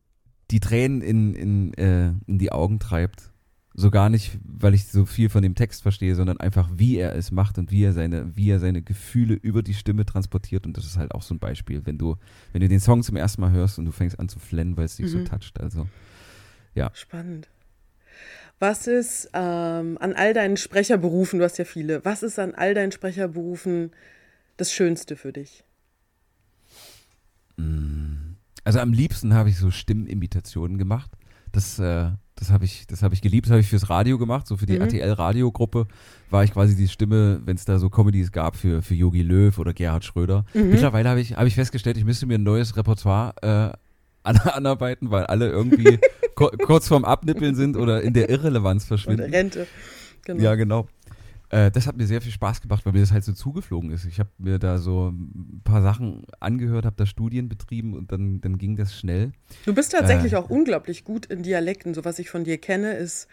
die 0.50 0.60
Tränen 0.60 1.02
in, 1.02 1.34
in, 1.34 1.74
äh, 1.74 2.12
in 2.26 2.38
die 2.38 2.52
Augen 2.52 2.78
treibt. 2.78 3.30
So 3.72 3.90
gar 3.90 4.10
nicht, 4.10 4.36
weil 4.44 4.74
ich 4.74 4.88
so 4.88 5.06
viel 5.06 5.28
von 5.28 5.42
dem 5.42 5.54
Text 5.54 5.82
verstehe, 5.82 6.16
sondern 6.16 6.38
einfach, 6.38 6.68
wie 6.74 6.96
er 6.96 7.14
es 7.14 7.30
macht 7.30 7.56
und 7.56 7.70
wie 7.70 7.84
er 7.84 7.92
seine, 7.92 8.36
wie 8.36 8.50
er 8.50 8.58
seine 8.58 8.82
Gefühle 8.82 9.34
über 9.34 9.62
die 9.62 9.74
Stimme 9.74 10.04
transportiert. 10.04 10.66
Und 10.66 10.76
das 10.76 10.84
ist 10.84 10.96
halt 10.96 11.12
auch 11.12 11.22
so 11.22 11.34
ein 11.34 11.38
Beispiel, 11.38 11.86
wenn 11.86 11.96
du, 11.96 12.16
wenn 12.52 12.60
du 12.60 12.68
den 12.68 12.80
Song 12.80 13.02
zum 13.04 13.16
ersten 13.16 13.40
Mal 13.40 13.52
hörst 13.52 13.78
und 13.78 13.84
du 13.84 13.92
fängst 13.92 14.18
an 14.18 14.28
zu 14.28 14.40
flennen, 14.40 14.76
weil 14.76 14.86
es 14.86 14.96
dich 14.96 15.08
so 15.08 15.22
toucht. 15.24 15.60
Also, 15.60 15.86
ja. 16.74 16.90
Spannend. 16.94 17.48
Was 18.60 18.86
ist 18.86 19.30
ähm, 19.32 19.96
an 20.00 20.12
all 20.12 20.34
deinen 20.34 20.58
Sprecherberufen, 20.58 21.38
du 21.38 21.44
hast 21.44 21.58
ja 21.58 21.64
viele, 21.64 22.04
was 22.04 22.22
ist 22.22 22.38
an 22.38 22.54
all 22.54 22.74
deinen 22.74 22.92
Sprecherberufen 22.92 23.90
das 24.58 24.70
Schönste 24.70 25.16
für 25.16 25.32
dich? 25.32 25.64
Also 28.64 28.78
am 28.78 28.92
liebsten 28.92 29.34
habe 29.34 29.48
ich 29.48 29.58
so 29.58 29.70
Stimmenimitationen 29.70 30.78
gemacht. 30.78 31.10
Das, 31.52 31.78
äh, 31.78 32.10
das 32.36 32.50
habe 32.50 32.64
ich, 32.64 32.86
das 32.86 33.02
habe 33.02 33.14
ich 33.14 33.22
geliebt. 33.22 33.46
Das 33.46 33.52
habe 33.52 33.60
ich 33.60 33.68
fürs 33.68 33.90
Radio 33.90 34.18
gemacht, 34.18 34.46
so 34.46 34.56
für 34.56 34.66
die 34.66 34.76
RTL-Radiogruppe 34.76 35.88
war 36.30 36.44
ich 36.44 36.52
quasi 36.52 36.76
die 36.76 36.88
Stimme, 36.88 37.40
wenn 37.44 37.56
es 37.56 37.64
da 37.64 37.78
so 37.78 37.90
Comedies 37.90 38.30
gab 38.30 38.56
für 38.56 38.82
für 38.82 38.94
Yogi 38.94 39.22
Löw 39.22 39.58
oder 39.58 39.72
Gerhard 39.72 40.04
Schröder. 40.04 40.44
Mittlerweile 40.54 41.08
habe 41.08 41.20
ich, 41.20 41.34
habe 41.34 41.48
ich 41.48 41.54
festgestellt, 41.54 41.96
ich 41.96 42.04
müsste 42.04 42.26
mir 42.26 42.36
ein 42.36 42.42
neues 42.42 42.76
Repertoire 42.76 43.34
äh, 43.42 43.76
an, 44.22 44.36
anarbeiten, 44.44 45.10
weil 45.10 45.24
alle 45.26 45.48
irgendwie 45.48 45.98
kur 46.34 46.50
kurz 46.52 46.88
vorm 46.88 47.04
Abnippeln 47.04 47.54
sind 47.54 47.76
oder 47.76 48.02
in 48.02 48.12
der 48.14 48.28
Irrelevanz 48.30 48.84
verschwinden. 48.84 49.30
Rente. 49.32 49.66
Genau. 50.24 50.42
Ja, 50.42 50.54
genau. 50.54 50.86
Äh, 51.48 51.70
das 51.72 51.86
hat 51.86 51.96
mir 51.96 52.06
sehr 52.06 52.20
viel 52.20 52.30
Spaß 52.30 52.60
gemacht, 52.60 52.86
weil 52.86 52.92
mir 52.92 53.00
das 53.00 53.10
halt 53.10 53.24
so 53.24 53.32
zugeflogen 53.32 53.90
ist. 53.90 54.04
Ich 54.04 54.20
habe 54.20 54.30
mir 54.38 54.58
da 54.58 54.78
so 54.78 55.08
ein 55.08 55.60
paar 55.64 55.82
Sachen 55.82 56.24
angehört, 56.38 56.84
habe 56.84 56.94
da 56.96 57.06
Studien 57.06 57.48
betrieben 57.48 57.94
und 57.94 58.12
dann, 58.12 58.40
dann 58.40 58.56
ging 58.58 58.76
das 58.76 58.96
schnell. 58.96 59.32
Du 59.66 59.74
bist 59.74 59.92
tatsächlich 59.92 60.34
Äh. 60.34 60.36
auch 60.36 60.48
unglaublich 60.48 61.04
gut 61.04 61.26
in 61.26 61.42
Dialekten. 61.42 61.92
So 61.94 62.04
was 62.04 62.18
ich 62.20 62.30
von 62.30 62.44
dir 62.44 62.58
kenne, 62.58 62.92
ist, 62.92 63.26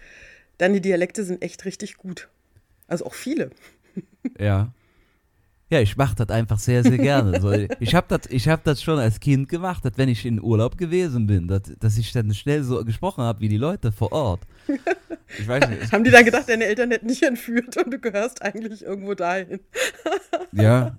deine 0.58 0.82
Dialekte 0.82 1.24
sind 1.24 1.44
echt 1.44 1.65
richtig 1.65 1.98
gut. 1.98 2.29
Also 2.88 3.06
auch 3.06 3.13
viele. 3.13 3.51
Ja. 4.39 4.72
Ja, 5.70 5.82
ich 5.82 5.98
mache 5.98 6.16
das 6.16 6.30
einfach 6.30 6.60
sehr, 6.60 6.84
sehr 6.84 6.98
gerne. 6.98 7.42
So, 7.42 7.52
ich 7.80 7.94
habe 7.94 8.08
das 8.08 8.28
ich 8.30 8.48
hab 8.48 8.64
das 8.64 8.82
schon 8.82 9.00
als 9.00 9.20
Kind 9.20 9.50
gemacht, 9.50 9.84
dass 9.84 9.98
wenn 9.98 10.08
ich 10.08 10.26
in 10.26 10.42
Urlaub 10.42 10.78
gewesen 10.78 11.28
bin, 11.28 11.48
dass, 11.48 11.64
dass 11.80 11.98
ich 11.98 12.12
dann 12.14 12.34
schnell 12.34 12.64
so 12.64 12.84
gesprochen 12.86 13.24
habe 13.24 13.42
wie 13.42 13.50
die 13.50 13.58
Leute 13.58 13.92
vor 13.92 14.12
Ort. 14.12 14.42
Ich 15.40 15.46
weiß 15.46 15.68
nicht. 15.68 15.92
Haben 15.92 16.06
die 16.06 16.10
dann 16.10 16.24
gedacht, 16.24 16.48
deine 16.48 16.64
Eltern 16.64 16.90
hätten 16.90 17.10
dich 17.10 17.22
entführt 17.22 17.76
und 17.76 17.94
du 17.94 18.00
gehörst 18.00 18.42
eigentlich 18.42 18.82
irgendwo 18.82 19.14
dahin? 19.14 19.60
Ja. 20.54 20.98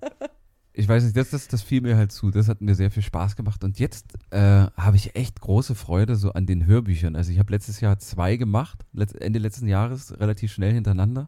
Ich 0.75 0.87
weiß 0.87 1.03
nicht, 1.03 1.17
das, 1.17 1.31
das, 1.31 1.49
das 1.49 1.63
fiel 1.63 1.81
mir 1.81 1.97
halt 1.97 2.13
zu. 2.13 2.31
Das 2.31 2.47
hat 2.47 2.61
mir 2.61 2.75
sehr 2.75 2.91
viel 2.91 3.03
Spaß 3.03 3.37
gemacht. 3.37 3.65
Und 3.65 3.79
jetzt 3.79 4.05
äh, 4.31 4.39
habe 4.39 4.97
ich 4.97 5.17
echt 5.17 5.41
große 5.41 5.75
Freude 5.75 6.15
so 6.15 6.33
an 6.33 6.45
den 6.45 6.67
Hörbüchern. 6.67 7.17
Also 7.17 7.33
ich 7.33 7.39
habe 7.39 7.51
letztes 7.53 7.81
Jahr 7.81 7.99
zwei 7.99 8.37
gemacht, 8.37 8.85
Ende 9.19 9.39
letzten 9.39 9.67
Jahres, 9.67 10.21
relativ 10.21 10.53
schnell 10.53 10.75
hintereinander. 10.75 11.27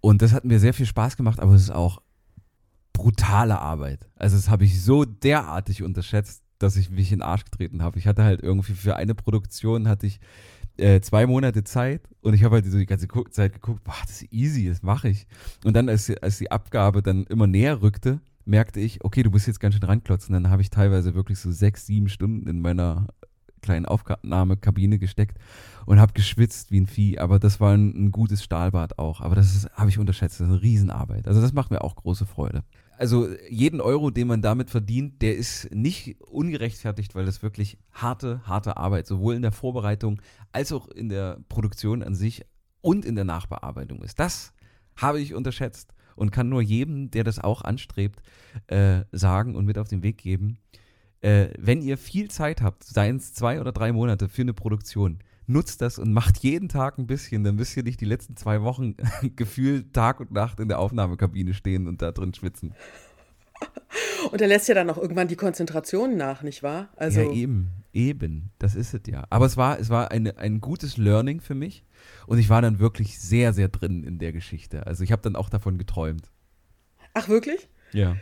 Und 0.00 0.22
das 0.22 0.32
hat 0.32 0.44
mir 0.44 0.58
sehr 0.58 0.74
viel 0.74 0.86
Spaß 0.86 1.16
gemacht, 1.16 1.40
aber 1.40 1.54
es 1.54 1.62
ist 1.62 1.70
auch 1.70 2.02
brutale 2.94 3.58
Arbeit. 3.58 4.08
Also 4.16 4.36
das 4.36 4.48
habe 4.48 4.64
ich 4.64 4.80
so 4.82 5.04
derartig 5.04 5.82
unterschätzt, 5.82 6.42
dass 6.58 6.76
ich 6.76 6.88
mich 6.88 7.12
in 7.12 7.18
den 7.18 7.22
Arsch 7.26 7.44
getreten 7.44 7.82
habe. 7.82 7.98
Ich 7.98 8.06
hatte 8.06 8.24
halt 8.24 8.42
irgendwie 8.42 8.72
für 8.72 8.96
eine 8.96 9.14
Produktion 9.14 9.86
hatte 9.88 10.06
ich 10.06 10.20
äh, 10.78 11.00
zwei 11.00 11.26
Monate 11.26 11.64
Zeit 11.64 12.08
und 12.22 12.32
ich 12.34 12.42
habe 12.44 12.54
halt 12.56 12.66
so 12.66 12.78
die 12.78 12.86
ganze 12.86 13.06
Zeit 13.30 13.52
geguckt, 13.52 13.84
boah, 13.84 13.94
das 14.06 14.22
ist 14.22 14.32
easy, 14.32 14.68
das 14.68 14.82
mache 14.82 15.08
ich. 15.08 15.26
Und 15.64 15.76
dann, 15.76 15.88
als, 15.88 16.06
die- 16.06 16.22
als 16.22 16.38
die 16.38 16.50
Abgabe 16.50 17.02
dann 17.02 17.24
immer 17.24 17.46
näher 17.46 17.82
rückte, 17.82 18.20
merkte 18.46 18.80
ich, 18.80 19.04
okay, 19.04 19.22
du 19.22 19.30
musst 19.30 19.46
jetzt 19.46 19.60
ganz 19.60 19.74
schön 19.74 19.84
ranklotzen. 19.84 20.32
Dann 20.32 20.50
habe 20.50 20.62
ich 20.62 20.70
teilweise 20.70 21.14
wirklich 21.14 21.38
so 21.38 21.50
sechs, 21.52 21.86
sieben 21.86 22.08
Stunden 22.08 22.48
in 22.48 22.60
meiner 22.60 23.08
kleinen 23.62 23.86
Aufnahmekabine 23.86 24.98
gesteckt 24.98 25.38
und 25.86 25.98
habe 26.00 26.12
geschwitzt 26.12 26.70
wie 26.70 26.80
ein 26.80 26.86
Vieh. 26.86 27.18
Aber 27.18 27.38
das 27.38 27.60
war 27.60 27.72
ein, 27.72 28.06
ein 28.06 28.10
gutes 28.12 28.42
Stahlbad 28.44 28.98
auch. 28.98 29.20
Aber 29.20 29.34
das 29.34 29.66
habe 29.74 29.88
ich 29.90 29.98
unterschätzt. 29.98 30.40
Das 30.40 30.46
ist 30.48 30.52
eine 30.52 30.62
Riesenarbeit. 30.62 31.26
Also 31.26 31.40
das 31.40 31.52
macht 31.52 31.70
mir 31.70 31.82
auch 31.82 31.96
große 31.96 32.26
Freude. 32.26 32.62
Also 32.96 33.28
jeden 33.48 33.80
Euro, 33.80 34.10
den 34.10 34.28
man 34.28 34.42
damit 34.42 34.70
verdient, 34.70 35.20
der 35.22 35.36
ist 35.36 35.72
nicht 35.74 36.20
ungerechtfertigt, 36.20 37.14
weil 37.14 37.26
das 37.26 37.42
wirklich 37.42 37.78
harte, 37.92 38.46
harte 38.46 38.76
Arbeit, 38.76 39.06
sowohl 39.06 39.34
in 39.34 39.42
der 39.42 39.52
Vorbereitung 39.52 40.20
als 40.52 40.72
auch 40.72 40.88
in 40.88 41.08
der 41.08 41.40
Produktion 41.48 42.02
an 42.02 42.14
sich 42.14 42.44
und 42.80 43.04
in 43.04 43.14
der 43.14 43.24
Nachbearbeitung 43.24 44.02
ist. 44.02 44.20
Das 44.20 44.52
habe 44.96 45.20
ich 45.20 45.34
unterschätzt 45.34 45.94
und 46.16 46.30
kann 46.30 46.48
nur 46.48 46.62
jedem, 46.62 47.10
der 47.10 47.24
das 47.24 47.38
auch 47.38 47.62
anstrebt, 47.62 48.22
äh, 48.68 49.02
sagen 49.10 49.56
und 49.56 49.64
mit 49.64 49.78
auf 49.78 49.88
den 49.88 50.02
Weg 50.02 50.18
geben. 50.18 50.58
Äh, 51.20 51.48
wenn 51.58 51.82
ihr 51.82 51.98
viel 51.98 52.30
Zeit 52.30 52.60
habt, 52.60 52.84
seien 52.84 53.16
es 53.16 53.34
zwei 53.34 53.60
oder 53.60 53.72
drei 53.72 53.92
Monate 53.92 54.28
für 54.28 54.42
eine 54.42 54.54
Produktion, 54.54 55.18
nutzt 55.46 55.82
das 55.82 55.98
und 55.98 56.12
macht 56.12 56.38
jeden 56.38 56.68
Tag 56.68 56.98
ein 56.98 57.06
bisschen, 57.06 57.44
dann 57.44 57.56
müsst 57.56 57.76
ihr 57.76 57.82
nicht 57.82 58.00
die 58.00 58.06
letzten 58.06 58.36
zwei 58.36 58.62
Wochen 58.62 58.96
gefühlt 59.36 59.92
Tag 59.92 60.20
und 60.20 60.32
Nacht 60.32 60.60
in 60.60 60.68
der 60.68 60.78
Aufnahmekabine 60.78 61.54
stehen 61.54 61.86
und 61.86 62.02
da 62.02 62.12
drin 62.12 62.34
schwitzen. 62.34 62.74
Und 64.30 64.40
er 64.40 64.48
lässt 64.48 64.68
ja 64.68 64.74
dann 64.74 64.90
auch 64.90 64.98
irgendwann 64.98 65.28
die 65.28 65.36
Konzentration 65.36 66.16
nach, 66.16 66.42
nicht 66.42 66.62
wahr? 66.62 66.88
Also 66.96 67.20
ja, 67.20 67.30
eben, 67.30 67.70
eben, 67.92 68.50
das 68.58 68.74
ist 68.74 68.94
es 68.94 69.02
ja. 69.06 69.24
Aber 69.30 69.46
es 69.46 69.56
war, 69.56 69.78
es 69.78 69.90
war 69.90 70.10
eine, 70.10 70.38
ein 70.38 70.60
gutes 70.60 70.96
Learning 70.96 71.40
für 71.40 71.54
mich 71.54 71.84
und 72.26 72.38
ich 72.38 72.48
war 72.48 72.62
dann 72.62 72.78
wirklich 72.78 73.20
sehr, 73.20 73.52
sehr 73.52 73.68
drin 73.68 74.02
in 74.02 74.18
der 74.18 74.32
Geschichte. 74.32 74.86
Also 74.86 75.04
ich 75.04 75.12
habe 75.12 75.22
dann 75.22 75.36
auch 75.36 75.50
davon 75.50 75.78
geträumt. 75.78 76.30
Ach, 77.12 77.28
wirklich? 77.28 77.68
Ja. 77.92 78.16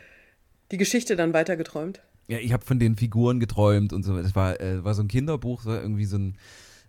Die 0.71 0.77
Geschichte 0.77 1.17
dann 1.17 1.33
weiter 1.33 1.57
geträumt? 1.57 2.03
Ja, 2.29 2.39
ich 2.39 2.53
habe 2.53 2.65
von 2.65 2.79
den 2.79 2.97
Figuren 2.97 3.41
geträumt 3.41 3.93
und 3.93 4.03
so. 4.03 4.17
Es 4.19 4.35
war, 4.35 4.61
äh, 4.61 4.85
war 4.85 4.95
so 4.95 5.03
ein 5.03 5.09
Kinderbuch, 5.09 5.63
so 5.63 5.71
irgendwie 5.71 6.05
so 6.05 6.19
ein, 6.19 6.37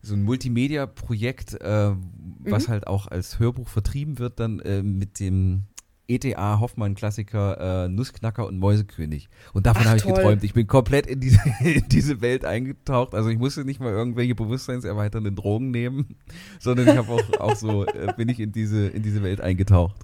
so 0.03 0.13
ein 0.15 0.23
Multimedia-Projekt, 0.23 1.59
äh, 1.61 1.91
was 2.39 2.67
mhm. 2.67 2.71
halt 2.71 2.87
auch 2.87 3.07
als 3.07 3.39
Hörbuch 3.39 3.69
vertrieben 3.69 4.19
wird, 4.19 4.39
dann 4.39 4.59
äh, 4.59 4.83
mit 4.83 5.19
dem 5.19 5.63
ETA 6.07 6.59
Hoffmann-Klassiker 6.59 7.85
äh, 7.85 7.89
Nussknacker 7.89 8.45
und 8.45 8.59
Mäusekönig. 8.59 9.29
Und 9.53 9.65
davon 9.65 9.85
habe 9.85 9.97
ich 9.97 10.03
geträumt. 10.03 10.43
Ich 10.43 10.53
bin 10.53 10.67
komplett 10.67 11.07
in 11.07 11.21
diese, 11.21 11.39
in 11.63 11.87
diese 11.87 12.21
Welt 12.21 12.43
eingetaucht. 12.43 13.15
Also 13.15 13.29
ich 13.29 13.37
musste 13.37 13.63
nicht 13.63 13.79
mal 13.79 13.91
irgendwelche 13.91 14.35
bewusstseinserweiternden 14.35 15.35
Drogen 15.35 15.71
nehmen, 15.71 16.17
sondern 16.59 16.89
ich 16.89 16.97
habe 16.97 17.09
auch, 17.09 17.39
auch 17.39 17.55
so, 17.55 17.85
äh, 17.85 18.13
bin 18.17 18.27
ich 18.27 18.41
in 18.41 18.51
diese, 18.51 18.87
in 18.87 19.03
diese 19.03 19.23
Welt 19.23 19.39
eingetaucht. 19.39 19.95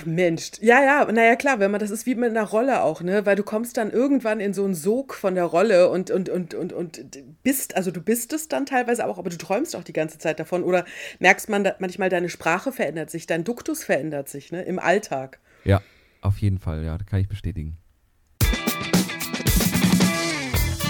Ach 0.00 0.06
Mensch, 0.06 0.52
ja, 0.60 0.82
ja, 0.82 1.10
naja 1.10 1.34
klar, 1.36 1.58
wenn 1.58 1.70
man, 1.70 1.80
das 1.80 1.90
ist 1.90 2.06
wie 2.06 2.14
mit 2.14 2.30
einer 2.30 2.44
Rolle 2.44 2.82
auch, 2.82 3.02
ne? 3.02 3.26
Weil 3.26 3.36
du 3.36 3.42
kommst 3.42 3.76
dann 3.76 3.90
irgendwann 3.90 4.38
in 4.38 4.54
so 4.54 4.64
einen 4.64 4.74
Sog 4.74 5.14
von 5.14 5.34
der 5.34 5.44
Rolle 5.44 5.88
und, 5.90 6.10
und, 6.10 6.28
und, 6.28 6.54
und, 6.54 6.72
und 6.72 7.18
bist, 7.42 7.76
also 7.76 7.90
du 7.90 8.00
bist 8.00 8.32
es 8.32 8.48
dann 8.48 8.66
teilweise 8.66 9.06
auch, 9.06 9.18
aber 9.18 9.30
du 9.30 9.38
träumst 9.38 9.74
auch 9.74 9.82
die 9.82 9.92
ganze 9.92 10.18
Zeit 10.18 10.38
davon. 10.38 10.62
Oder 10.62 10.84
merkst 11.18 11.48
man 11.48 11.68
manchmal, 11.80 12.10
deine 12.10 12.28
Sprache 12.28 12.70
verändert 12.70 13.10
sich, 13.10 13.26
dein 13.26 13.44
Duktus 13.44 13.82
verändert 13.82 14.28
sich, 14.28 14.52
ne? 14.52 14.62
Im 14.62 14.78
Alltag. 14.78 15.40
Ja, 15.64 15.80
auf 16.20 16.38
jeden 16.38 16.58
Fall, 16.58 16.84
ja, 16.84 16.96
kann 16.98 17.20
ich 17.20 17.28
bestätigen. 17.28 17.76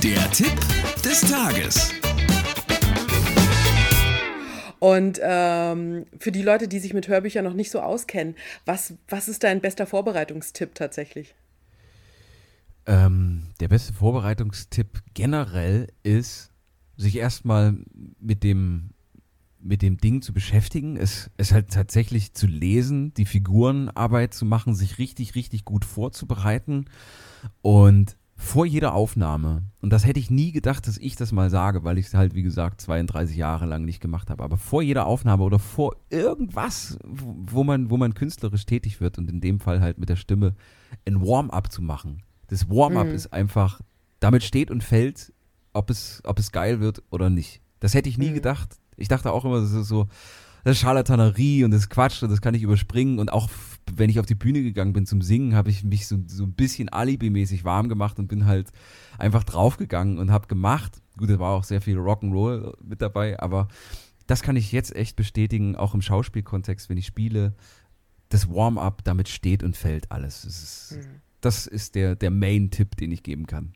Der 0.03 0.31
Tipp 0.31 0.57
des 1.03 1.21
Tages. 1.23 1.93
Und 4.81 5.19
ähm, 5.23 6.07
für 6.19 6.33
die 6.33 6.43
Leute, 6.43 6.69
die 6.69 6.79
sich 6.79 6.95
mit 6.95 7.09
Hörbüchern 7.09 7.45
noch 7.45 7.55
nicht 7.55 7.71
so 7.71 7.81
auskennen, 7.81 8.37
was, 8.65 8.95
was 9.09 9.29
ist 9.29 9.45
dein 9.45 9.61
bester 9.61 9.87
Vorbereitungstipp 9.87 10.75
tatsächlich? 10.75 11.35
Ähm, 12.87 13.43
der 13.61 13.69
beste 13.69 13.93
Vorbereitungstipp 13.93 15.03
generell 15.15 15.89
ist, 16.03 16.51
sich 16.97 17.17
erstmal 17.17 17.77
mit 18.21 18.43
dem, 18.43 18.91
mit 19.61 19.83
dem 19.83 19.99
Ding 19.99 20.23
zu 20.23 20.33
beschäftigen, 20.33 20.97
es, 20.97 21.31
es 21.37 21.53
halt 21.53 21.71
tatsächlich 21.71 22.35
zu 22.35 22.47
lesen, 22.47 23.13
die 23.15 23.27
Figurenarbeit 23.27 24.33
zu 24.33 24.45
machen, 24.45 24.75
sich 24.75 24.99
richtig, 24.99 25.35
richtig 25.35 25.65
gut 25.65 25.85
vorzubereiten 25.85 26.87
und 27.63 28.17
vor 28.41 28.65
jeder 28.65 28.95
Aufnahme, 28.95 29.65
und 29.81 29.93
das 29.93 30.07
hätte 30.07 30.21
ich 30.21 30.31
nie 30.31 30.53
gedacht, 30.53 30.87
dass 30.87 30.97
ich 30.97 31.17
das 31.17 31.33
mal 31.33 31.51
sage, 31.51 31.83
weil 31.83 31.99
ich 31.99 32.07
es 32.07 32.15
halt, 32.15 32.37
wie 32.37 32.45
gesagt, 32.45 32.81
32 32.81 33.37
Jahre 33.37 33.67
lang 33.67 33.85
nicht 33.85 34.01
gemacht 34.01 34.31
habe, 34.31 34.45
aber 34.45 34.57
vor 34.57 34.81
jeder 34.81 35.07
Aufnahme 35.07 35.43
oder 35.43 35.59
vor 35.59 35.97
irgendwas, 36.09 36.99
wo 37.05 37.65
man, 37.65 37.91
wo 37.91 37.97
man 37.97 38.15
künstlerisch 38.15 38.65
tätig 38.65 39.01
wird 39.01 39.19
und 39.19 39.29
in 39.29 39.41
dem 39.41 39.59
Fall 39.59 39.81
halt 39.81 39.99
mit 39.99 40.09
der 40.09 40.15
Stimme 40.15 40.55
ein 41.05 41.21
Warm-up 41.21 41.73
zu 41.73 41.83
machen. 41.83 42.23
Das 42.47 42.71
Warm-up 42.71 43.09
mhm. 43.09 43.15
ist 43.15 43.33
einfach, 43.33 43.81
damit 44.21 44.45
steht 44.45 44.71
und 44.71 44.85
fällt, 44.85 45.33
ob 45.73 45.91
es, 45.91 46.23
ob 46.25 46.39
es 46.39 46.53
geil 46.53 46.79
wird 46.79 47.03
oder 47.11 47.31
nicht. 47.31 47.61
Das 47.81 47.93
hätte 47.95 48.09
ich 48.09 48.19
nie 48.19 48.31
mhm. 48.31 48.35
gedacht. 48.35 48.79
Ich 48.97 49.09
dachte 49.09 49.33
auch 49.33 49.45
immer, 49.45 49.61
das 49.61 49.73
ist 49.73 49.89
so, 49.89 50.07
das 50.63 50.77
ist 50.77 50.81
Scharlatanerie 50.81 51.65
und 51.65 51.73
das 51.73 51.83
ist 51.83 51.91
Quatsch 51.91 52.23
und 52.23 52.31
das 52.31 52.41
kann 52.41 52.55
ich 52.55 52.63
überspringen 52.63 53.19
und 53.19 53.33
auch 53.33 53.51
wenn 53.97 54.11
ich 54.11 54.21
auf 54.21 54.27
die 54.27 54.35
Bühne 54.35 54.63
gegangen 54.63 54.93
bin 54.93 55.07
zum 55.07 55.23
Singen, 55.23 55.55
habe 55.55 55.71
ich 55.71 55.85
mich 55.85 56.07
so, 56.07 56.19
so 56.27 56.45
ein 56.45 56.53
bisschen 56.53 56.89
alibimäßig 56.89 57.65
warm 57.65 57.89
gemacht 57.89 58.19
und 58.19 58.29
bin 58.29 58.47
halt 58.47 58.71
einfach 59.19 59.45
draufgegangen 59.45 60.19
und 60.19 60.31
habe 60.31 60.47
gemacht. 60.47 61.01
Gut, 61.17 61.31
da 61.31 61.39
war 61.39 61.55
auch 61.55 61.65
sehr 61.65 61.81
viel 61.81 61.99
Rock'n'Roll 61.99 62.75
mit 62.83 63.03
dabei, 63.03 63.39
aber 63.41 63.69
das 64.27 64.43
kann 64.43 64.57
ich 64.57 64.73
jetzt 64.73 64.95
echt 64.95 65.17
bestätigen, 65.17 65.75
auch 65.75 65.95
im 65.95 66.03
Schauspielkontext, 66.03 66.89
wenn 66.89 66.99
ich 66.99 67.07
spiele. 67.07 67.55
Das 68.29 68.49
Warm-up, 68.51 69.03
damit 69.05 69.29
steht 69.29 69.63
und 69.63 69.77
fällt 69.77 70.13
alles. 70.13 70.43
Das 70.43 70.63
ist, 70.63 70.97
mhm. 70.97 71.21
das 71.41 71.67
ist 71.67 71.95
der, 71.95 72.15
der 72.15 72.31
Main-Tipp, 72.31 72.97
den 72.97 73.11
ich 73.11 73.23
geben 73.23 73.47
kann. 73.47 73.73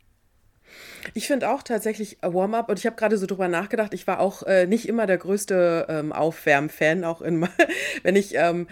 Ich 1.14 1.26
finde 1.26 1.50
auch 1.50 1.62
tatsächlich 1.62 2.18
Warm-up 2.22 2.68
und 2.68 2.78
ich 2.78 2.86
habe 2.86 2.96
gerade 2.96 3.18
so 3.18 3.26
drüber 3.26 3.48
nachgedacht, 3.48 3.94
ich 3.94 4.06
war 4.06 4.20
auch 4.20 4.42
äh, 4.44 4.66
nicht 4.66 4.88
immer 4.88 5.06
der 5.06 5.18
größte 5.18 5.86
ähm, 5.88 6.12
Aufwärm-Fan, 6.12 7.04
auch 7.04 7.22
in, 7.22 7.46
wenn 8.02 8.16
ich 8.16 8.34
ähm, 8.34 8.66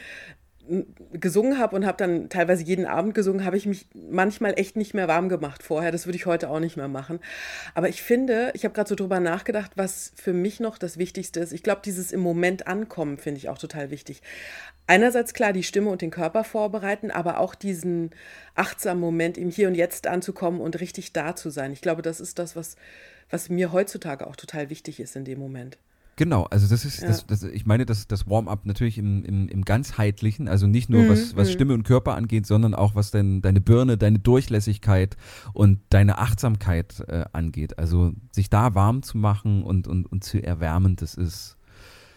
gesungen 1.12 1.58
habe 1.58 1.74
und 1.74 1.84
habe 1.84 1.96
dann 1.98 2.28
teilweise 2.28 2.62
jeden 2.62 2.86
Abend 2.86 3.14
gesungen, 3.14 3.44
habe 3.44 3.56
ich 3.56 3.66
mich 3.66 3.88
manchmal 3.94 4.58
echt 4.58 4.76
nicht 4.76 4.94
mehr 4.94 5.08
warm 5.08 5.28
gemacht 5.28 5.62
vorher. 5.62 5.90
Das 5.90 6.06
würde 6.06 6.16
ich 6.16 6.26
heute 6.26 6.48
auch 6.48 6.60
nicht 6.60 6.76
mehr 6.76 6.88
machen. 6.88 7.18
Aber 7.74 7.88
ich 7.88 8.02
finde, 8.02 8.52
ich 8.54 8.64
habe 8.64 8.72
gerade 8.72 8.88
so 8.88 8.94
drüber 8.94 9.18
nachgedacht, 9.18 9.72
was 9.74 10.12
für 10.14 10.32
mich 10.32 10.60
noch 10.60 10.78
das 10.78 10.96
Wichtigste 10.96 11.40
ist. 11.40 11.52
Ich 11.52 11.62
glaube, 11.62 11.80
dieses 11.84 12.12
im 12.12 12.20
Moment 12.20 12.68
ankommen 12.68 13.18
finde 13.18 13.38
ich 13.38 13.48
auch 13.48 13.58
total 13.58 13.90
wichtig. 13.90 14.22
Einerseits 14.86 15.34
klar 15.34 15.52
die 15.52 15.62
Stimme 15.62 15.90
und 15.90 16.02
den 16.02 16.10
Körper 16.10 16.44
vorbereiten, 16.44 17.10
aber 17.10 17.38
auch 17.38 17.54
diesen 17.54 18.10
achtsamen 18.54 19.00
Moment 19.00 19.38
im 19.38 19.50
Hier 19.50 19.68
und 19.68 19.74
Jetzt 19.74 20.06
anzukommen 20.06 20.60
und 20.60 20.80
richtig 20.80 21.12
da 21.12 21.34
zu 21.34 21.50
sein. 21.50 21.72
Ich 21.72 21.80
glaube, 21.80 22.02
das 22.02 22.20
ist 22.20 22.38
das, 22.38 22.54
was, 22.54 22.76
was 23.28 23.48
mir 23.48 23.72
heutzutage 23.72 24.26
auch 24.26 24.36
total 24.36 24.70
wichtig 24.70 25.00
ist 25.00 25.16
in 25.16 25.24
dem 25.24 25.38
Moment. 25.38 25.78
Genau, 26.20 26.44
also 26.50 26.68
das 26.68 26.84
ist, 26.84 27.00
ja. 27.00 27.08
das, 27.08 27.26
das, 27.26 27.44
ich 27.44 27.64
meine, 27.64 27.86
das, 27.86 28.06
das 28.06 28.28
Warm-up 28.28 28.66
natürlich 28.66 28.98
im, 28.98 29.24
im, 29.24 29.48
im 29.48 29.64
ganzheitlichen, 29.64 30.48
also 30.48 30.66
nicht 30.66 30.90
nur 30.90 31.04
mhm, 31.04 31.08
was, 31.08 31.34
was 31.34 31.48
mhm. 31.48 31.52
Stimme 31.54 31.72
und 31.72 31.84
Körper 31.84 32.14
angeht, 32.14 32.44
sondern 32.44 32.74
auch 32.74 32.94
was 32.94 33.10
dein, 33.10 33.40
deine 33.40 33.62
Birne, 33.62 33.96
deine 33.96 34.18
Durchlässigkeit 34.18 35.16
und 35.54 35.80
deine 35.88 36.18
Achtsamkeit 36.18 37.02
äh, 37.08 37.24
angeht. 37.32 37.78
Also 37.78 38.12
sich 38.32 38.50
da 38.50 38.74
warm 38.74 39.02
zu 39.02 39.16
machen 39.16 39.62
und, 39.62 39.88
und, 39.88 40.12
und 40.12 40.22
zu 40.22 40.44
erwärmen, 40.44 40.94
das 40.94 41.14
ist 41.14 41.56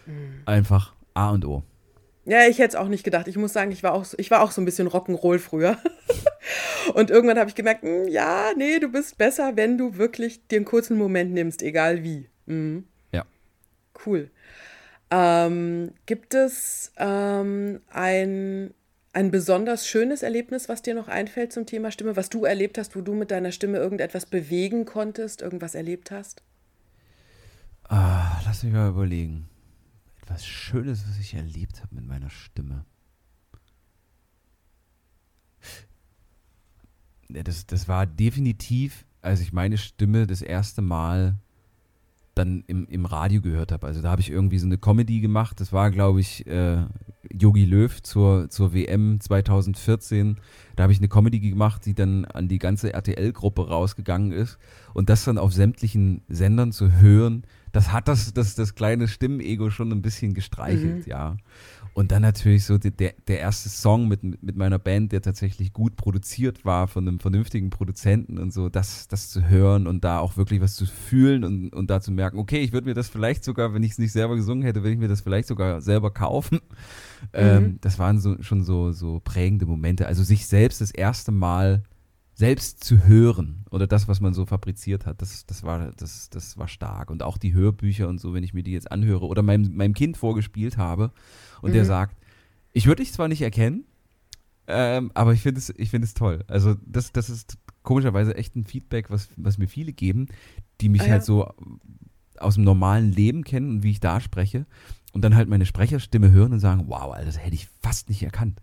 mhm. 0.04 0.42
einfach 0.44 0.92
A 1.14 1.30
und 1.30 1.46
O. 1.46 1.62
Ja, 2.26 2.46
ich 2.46 2.58
hätte 2.58 2.76
es 2.76 2.82
auch 2.82 2.88
nicht 2.88 3.04
gedacht. 3.04 3.26
Ich 3.26 3.38
muss 3.38 3.54
sagen, 3.54 3.72
ich 3.72 3.82
war 3.82 3.94
auch, 3.94 4.04
ich 4.18 4.30
war 4.30 4.42
auch 4.42 4.50
so 4.50 4.60
ein 4.60 4.66
bisschen 4.66 4.86
Rock'n'Roll 4.86 5.38
früher. 5.38 5.78
und 6.94 7.08
irgendwann 7.08 7.38
habe 7.38 7.48
ich 7.48 7.54
gemerkt, 7.54 7.84
mh, 7.84 8.04
hm, 8.04 8.08
ja, 8.08 8.48
nee, 8.54 8.80
du 8.80 8.88
bist 8.88 9.16
besser, 9.16 9.52
wenn 9.56 9.78
du 9.78 9.96
wirklich 9.96 10.46
dir 10.46 10.56
einen 10.56 10.66
kurzen 10.66 10.98
Moment 10.98 11.32
nimmst, 11.32 11.62
egal 11.62 12.02
wie. 12.02 12.28
Mhm. 12.44 12.84
Cool. 14.04 14.30
Ähm, 15.10 15.92
gibt 16.06 16.34
es 16.34 16.92
ähm, 16.96 17.80
ein, 17.90 18.74
ein 19.12 19.30
besonders 19.30 19.86
schönes 19.86 20.22
Erlebnis, 20.22 20.68
was 20.68 20.82
dir 20.82 20.94
noch 20.94 21.08
einfällt 21.08 21.52
zum 21.52 21.66
Thema 21.66 21.90
Stimme, 21.90 22.16
was 22.16 22.30
du 22.30 22.44
erlebt 22.44 22.78
hast, 22.78 22.96
wo 22.96 23.00
du 23.00 23.14
mit 23.14 23.30
deiner 23.30 23.52
Stimme 23.52 23.78
irgendetwas 23.78 24.26
bewegen 24.26 24.84
konntest, 24.86 25.42
irgendwas 25.42 25.74
erlebt 25.74 26.10
hast? 26.10 26.42
Ah, 27.84 28.40
lass 28.44 28.62
mich 28.62 28.72
mal 28.72 28.88
überlegen. 28.88 29.48
Etwas 30.22 30.46
Schönes, 30.46 31.04
was 31.06 31.18
ich 31.18 31.34
erlebt 31.34 31.82
habe 31.82 31.94
mit 31.94 32.06
meiner 32.06 32.30
Stimme. 32.30 32.84
Das, 37.28 37.66
das 37.66 37.88
war 37.88 38.06
definitiv, 38.06 39.04
als 39.22 39.40
ich 39.40 39.52
meine 39.52 39.78
Stimme 39.78 40.26
das 40.26 40.40
erste 40.40 40.82
Mal 40.82 41.36
dann 42.34 42.64
im, 42.66 42.86
im 42.86 43.06
Radio 43.06 43.40
gehört 43.40 43.72
habe. 43.72 43.86
Also 43.86 44.02
da 44.02 44.10
habe 44.10 44.20
ich 44.20 44.30
irgendwie 44.30 44.58
so 44.58 44.66
eine 44.66 44.78
Comedy 44.78 45.20
gemacht. 45.20 45.60
Das 45.60 45.72
war, 45.72 45.90
glaube 45.90 46.20
ich, 46.20 46.44
Yogi 47.32 47.62
äh, 47.62 47.66
Löw 47.66 48.02
zur, 48.02 48.50
zur 48.50 48.74
WM 48.74 49.20
2014. 49.20 50.36
Da 50.76 50.84
habe 50.84 50.92
ich 50.92 50.98
eine 50.98 51.08
Comedy 51.08 51.40
gemacht, 51.40 51.86
die 51.86 51.94
dann 51.94 52.24
an 52.24 52.48
die 52.48 52.58
ganze 52.58 52.92
RTL-Gruppe 52.92 53.68
rausgegangen 53.68 54.32
ist. 54.32 54.58
Und 54.94 55.08
das 55.08 55.24
dann 55.24 55.38
auf 55.38 55.52
sämtlichen 55.52 56.22
Sendern 56.28 56.72
zu 56.72 56.92
hören, 56.92 57.44
das 57.74 57.90
hat 57.90 58.06
das, 58.06 58.32
das, 58.32 58.54
das 58.54 58.76
kleine 58.76 59.08
Stimmenego 59.08 59.68
schon 59.68 59.90
ein 59.90 60.00
bisschen 60.00 60.32
gestreichelt, 60.32 61.06
mhm. 61.06 61.10
ja. 61.10 61.36
Und 61.92 62.12
dann 62.12 62.22
natürlich 62.22 62.64
so 62.64 62.78
der, 62.78 62.90
der 62.90 63.40
erste 63.40 63.68
Song 63.68 64.06
mit, 64.06 64.22
mit 64.22 64.56
meiner 64.56 64.78
Band, 64.78 65.10
der 65.10 65.22
tatsächlich 65.22 65.72
gut 65.72 65.96
produziert 65.96 66.64
war 66.64 66.86
von 66.86 67.06
einem 67.06 67.18
vernünftigen 67.18 67.70
Produzenten 67.70 68.38
und 68.38 68.52
so, 68.52 68.68
das, 68.68 69.08
das 69.08 69.28
zu 69.28 69.48
hören 69.48 69.88
und 69.88 70.04
da 70.04 70.20
auch 70.20 70.36
wirklich 70.36 70.60
was 70.60 70.76
zu 70.76 70.86
fühlen 70.86 71.42
und, 71.42 71.70
und 71.70 71.90
da 71.90 72.00
zu 72.00 72.12
merken, 72.12 72.38
okay, 72.38 72.60
ich 72.60 72.72
würde 72.72 72.86
mir 72.86 72.94
das 72.94 73.08
vielleicht 73.08 73.42
sogar, 73.42 73.74
wenn 73.74 73.82
ich 73.82 73.92
es 73.92 73.98
nicht 73.98 74.12
selber 74.12 74.36
gesungen 74.36 74.62
hätte, 74.62 74.82
würde 74.82 74.92
ich 74.92 74.98
mir 74.98 75.08
das 75.08 75.20
vielleicht 75.20 75.48
sogar 75.48 75.80
selber 75.80 76.12
kaufen. 76.12 76.60
Mhm. 77.22 77.28
Ähm, 77.32 77.78
das 77.80 77.98
waren 77.98 78.20
so, 78.20 78.40
schon 78.40 78.62
so, 78.62 78.92
so 78.92 79.20
prägende 79.24 79.66
Momente. 79.66 80.06
Also 80.06 80.22
sich 80.22 80.46
selbst 80.46 80.80
das 80.80 80.92
erste 80.92 81.32
Mal 81.32 81.82
selbst 82.34 82.82
zu 82.82 83.04
hören 83.04 83.64
oder 83.70 83.86
das, 83.86 84.08
was 84.08 84.20
man 84.20 84.34
so 84.34 84.44
fabriziert 84.44 85.06
hat, 85.06 85.22
das, 85.22 85.46
das, 85.46 85.62
war, 85.62 85.92
das, 85.92 86.30
das 86.30 86.58
war 86.58 86.66
stark. 86.66 87.10
Und 87.10 87.22
auch 87.22 87.38
die 87.38 87.54
Hörbücher 87.54 88.08
und 88.08 88.20
so, 88.20 88.34
wenn 88.34 88.42
ich 88.42 88.54
mir 88.54 88.64
die 88.64 88.72
jetzt 88.72 88.90
anhöre 88.90 89.26
oder 89.26 89.42
meinem, 89.42 89.76
meinem 89.76 89.94
Kind 89.94 90.16
vorgespielt 90.16 90.76
habe 90.76 91.12
und 91.62 91.70
mhm. 91.70 91.74
der 91.74 91.84
sagt, 91.84 92.16
ich 92.72 92.86
würde 92.86 93.02
dich 93.02 93.12
zwar 93.12 93.28
nicht 93.28 93.42
erkennen, 93.42 93.84
ähm, 94.66 95.12
aber 95.14 95.32
ich 95.32 95.42
finde 95.42 95.60
es, 95.60 95.72
find 95.88 96.04
es 96.04 96.14
toll. 96.14 96.44
Also 96.48 96.74
das, 96.84 97.12
das 97.12 97.30
ist 97.30 97.56
komischerweise 97.82 98.36
echt 98.36 98.56
ein 98.56 98.64
Feedback, 98.64 99.10
was, 99.10 99.28
was 99.36 99.58
mir 99.58 99.68
viele 99.68 99.92
geben, 99.92 100.26
die 100.80 100.88
mich 100.88 101.02
ah, 101.02 101.06
ja. 101.06 101.12
halt 101.12 101.24
so 101.24 101.52
aus 102.38 102.54
dem 102.54 102.64
normalen 102.64 103.12
Leben 103.12 103.44
kennen 103.44 103.70
und 103.70 103.82
wie 103.84 103.92
ich 103.92 104.00
da 104.00 104.20
spreche 104.20 104.66
und 105.12 105.22
dann 105.22 105.36
halt 105.36 105.48
meine 105.48 105.66
Sprecherstimme 105.66 106.32
hören 106.32 106.52
und 106.52 106.60
sagen, 106.60 106.84
wow, 106.88 107.12
Alter, 107.12 107.26
das 107.26 107.38
hätte 107.38 107.54
ich 107.54 107.68
fast 107.80 108.08
nicht 108.08 108.22
erkannt. 108.24 108.60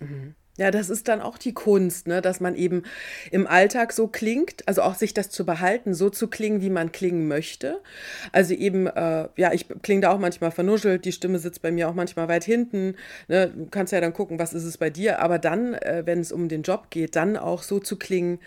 Mhm. 0.00 0.34
Ja, 0.60 0.70
das 0.70 0.90
ist 0.90 1.08
dann 1.08 1.22
auch 1.22 1.38
die 1.38 1.54
Kunst, 1.54 2.06
ne? 2.06 2.20
dass 2.20 2.38
man 2.38 2.54
eben 2.54 2.82
im 3.30 3.46
Alltag 3.46 3.94
so 3.94 4.08
klingt, 4.08 4.68
also 4.68 4.82
auch 4.82 4.94
sich 4.94 5.14
das 5.14 5.30
zu 5.30 5.46
behalten, 5.46 5.94
so 5.94 6.10
zu 6.10 6.28
klingen, 6.28 6.60
wie 6.60 6.68
man 6.68 6.92
klingen 6.92 7.28
möchte. 7.28 7.80
Also 8.30 8.52
eben, 8.52 8.86
äh, 8.86 9.30
ja, 9.36 9.54
ich 9.54 9.64
klinge 9.80 10.02
da 10.02 10.10
auch 10.10 10.18
manchmal 10.18 10.50
vernuschelt, 10.50 11.06
die 11.06 11.12
Stimme 11.12 11.38
sitzt 11.38 11.62
bei 11.62 11.72
mir 11.72 11.88
auch 11.88 11.94
manchmal 11.94 12.28
weit 12.28 12.44
hinten. 12.44 12.96
Ne? 13.26 13.48
Du 13.48 13.68
kannst 13.70 13.94
ja 13.94 14.02
dann 14.02 14.12
gucken, 14.12 14.38
was 14.38 14.52
ist 14.52 14.64
es 14.64 14.76
bei 14.76 14.90
dir. 14.90 15.20
Aber 15.20 15.38
dann, 15.38 15.72
äh, 15.72 16.02
wenn 16.04 16.20
es 16.20 16.30
um 16.30 16.50
den 16.50 16.60
Job 16.60 16.90
geht, 16.90 17.16
dann 17.16 17.38
auch 17.38 17.62
so 17.62 17.78
zu 17.78 17.96
klingen, 17.96 18.38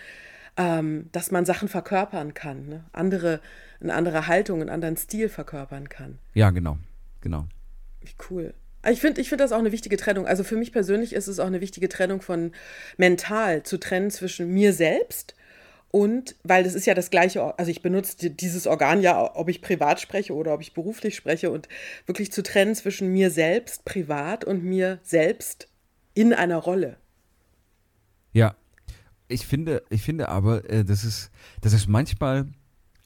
ähm, 0.55 1.10
dass 1.13 1.32
man 1.32 1.46
Sachen 1.46 1.67
verkörpern 1.67 2.36
kann, 2.36 2.67
ne? 2.67 2.84
andere, 2.91 3.39
eine 3.82 3.96
andere 3.96 4.27
Haltung, 4.27 4.62
einen 4.62 4.70
anderen 4.70 4.98
Stil 4.98 5.29
verkörpern 5.29 5.89
kann. 5.89 6.20
Ja, 6.36 6.51
genau, 6.51 6.77
genau. 7.22 7.48
Wie 8.01 8.13
cool. 8.29 8.53
Ich 8.90 9.00
finde 9.00 9.22
ich 9.22 9.30
find 9.30 9.42
das 9.42 9.52
auch 9.52 9.60
eine 9.60 9.72
wichtige 9.72 9.98
Trennung. 9.98 10.28
Also 10.28 10.44
für 10.44 10.58
mich 10.58 10.72
persönlich 10.72 11.13
ist 11.13 11.28
es 11.28 11.40
auch 11.40 11.48
eine 11.48 11.62
wichtige 11.62 11.90
Trennung 11.90 12.22
von 12.22 12.52
mental 12.98 13.63
zu 13.63 13.78
trennen 13.78 14.12
zwischen 14.12 14.50
mir 14.50 14.74
selbst 14.74 15.36
und, 15.96 16.36
weil 16.44 16.63
das 16.63 16.74
ist 16.74 16.88
ja 16.88 16.96
das 16.96 17.12
gleiche, 17.12 17.60
also 17.60 17.70
ich 17.70 17.84
benutze 17.84 18.32
dieses 18.32 18.66
Organ 18.66 19.00
ja, 19.04 19.36
ob 19.36 19.48
ich 19.48 19.62
privat 19.62 20.02
spreche 20.02 20.34
oder 20.34 20.56
ob 20.56 20.62
ich 20.62 20.74
beruflich 20.74 21.16
spreche 21.16 21.52
und 21.52 21.70
wirklich 22.08 22.32
zu 22.32 22.42
trennen 22.42 22.74
zwischen 22.74 23.13
mir 23.13 23.30
selbst 23.30 23.86
privat 23.86 24.44
und 24.44 24.63
mir 24.63 24.98
selbst 25.04 25.68
in 26.16 26.34
einer 26.34 26.58
Rolle. 26.58 26.98
Ja, 28.32 28.56
ich 29.28 29.46
finde, 29.46 29.84
ich 29.92 30.02
finde 30.02 30.30
aber, 30.30 30.68
äh, 30.68 30.84
das 30.84 31.04
ist, 31.04 31.30
das 31.62 31.74
ist 31.74 31.88
manchmal 31.88 32.48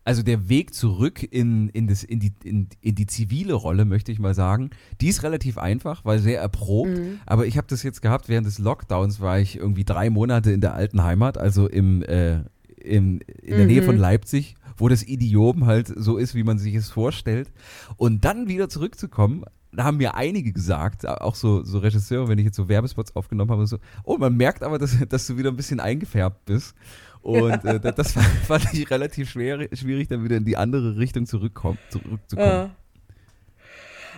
also 0.08 0.24
der 0.24 0.48
Weg 0.48 0.74
zurück 0.74 1.22
in, 1.22 1.68
in, 1.68 1.88
das, 1.88 2.02
in, 2.02 2.22
die, 2.22 2.32
in, 2.46 2.70
in 2.80 2.96
die 2.96 3.08
zivile 3.08 3.54
Rolle, 3.56 3.84
möchte 3.84 4.10
ich 4.14 4.20
mal 4.20 4.34
sagen, 4.34 4.70
die 5.02 5.10
ist 5.10 5.22
relativ 5.22 5.58
einfach, 5.58 6.06
weil 6.06 6.20
sehr 6.20 6.40
erprobt. 6.40 6.92
Mhm. 6.92 7.20
Aber 7.26 7.46
ich 7.46 7.58
habe 7.58 7.68
das 7.70 7.84
jetzt 7.84 8.02
gehabt, 8.02 8.30
während 8.30 8.48
des 8.48 8.58
Lockdowns 8.58 9.20
war 9.20 9.38
ich 9.38 9.58
irgendwie 9.58 9.84
drei 9.84 10.10
Monate 10.10 10.54
in 10.54 10.62
der 10.62 10.76
alten 10.76 11.04
Heimat, 11.04 11.38
also 11.38 11.68
im, 11.68 12.04
äh, 12.04 12.36
im, 12.78 13.20
in 13.20 13.22
der 13.50 13.58
mhm. 13.60 13.68
Nähe 13.68 13.84
von. 13.84 13.98
Leipzig, 13.98 14.56
wo 14.78 14.88
das 14.88 15.06
Idiom 15.06 15.66
halt 15.66 15.92
so 15.94 16.16
ist, 16.16 16.36
wie 16.36 16.44
man 16.44 16.58
sich 16.58 16.74
es 16.76 16.90
vorstellt. 16.90 17.52
Und 17.98 18.24
dann 18.24 18.48
wieder 18.48 18.70
zurückzukommen, 18.70 19.44
da 19.74 19.84
haben 19.84 19.98
mir 19.98 20.16
einige 20.16 20.54
gesagt, 20.54 21.06
auch 21.06 21.36
so, 21.36 21.64
so 21.64 21.80
Regisseure, 21.80 22.30
wenn 22.30 22.40
ich 22.40 22.46
jetzt 22.46 22.56
so 22.56 22.70
Werbespots 22.70 23.14
aufgenommen 23.16 23.52
habe, 23.52 23.68
so, 23.68 23.78
oh, 24.06 24.18
man 24.18 24.38
merkt 24.38 24.64
aber, 24.64 24.80
dass, 24.80 24.96
dass 25.10 25.28
du 25.28 25.38
wieder 25.38 25.50
ein 25.50 25.58
bisschen 25.58 25.82
eingefärbt 25.82 26.46
bist. 26.46 26.76
Und 27.22 27.66
äh, 27.66 27.80
das 27.80 28.12
fand 28.48 28.74
ich 28.74 28.90
relativ 28.90 29.30
schwer, 29.30 29.68
schwierig, 29.74 30.08
dann 30.08 30.24
wieder 30.24 30.38
in 30.38 30.46
die 30.46 30.58
andere 30.58 30.98
Richtung 30.98 31.26
zurückkommen, 31.26 31.78
zurückzukommen. 31.90 32.50
Ah. 32.50 32.76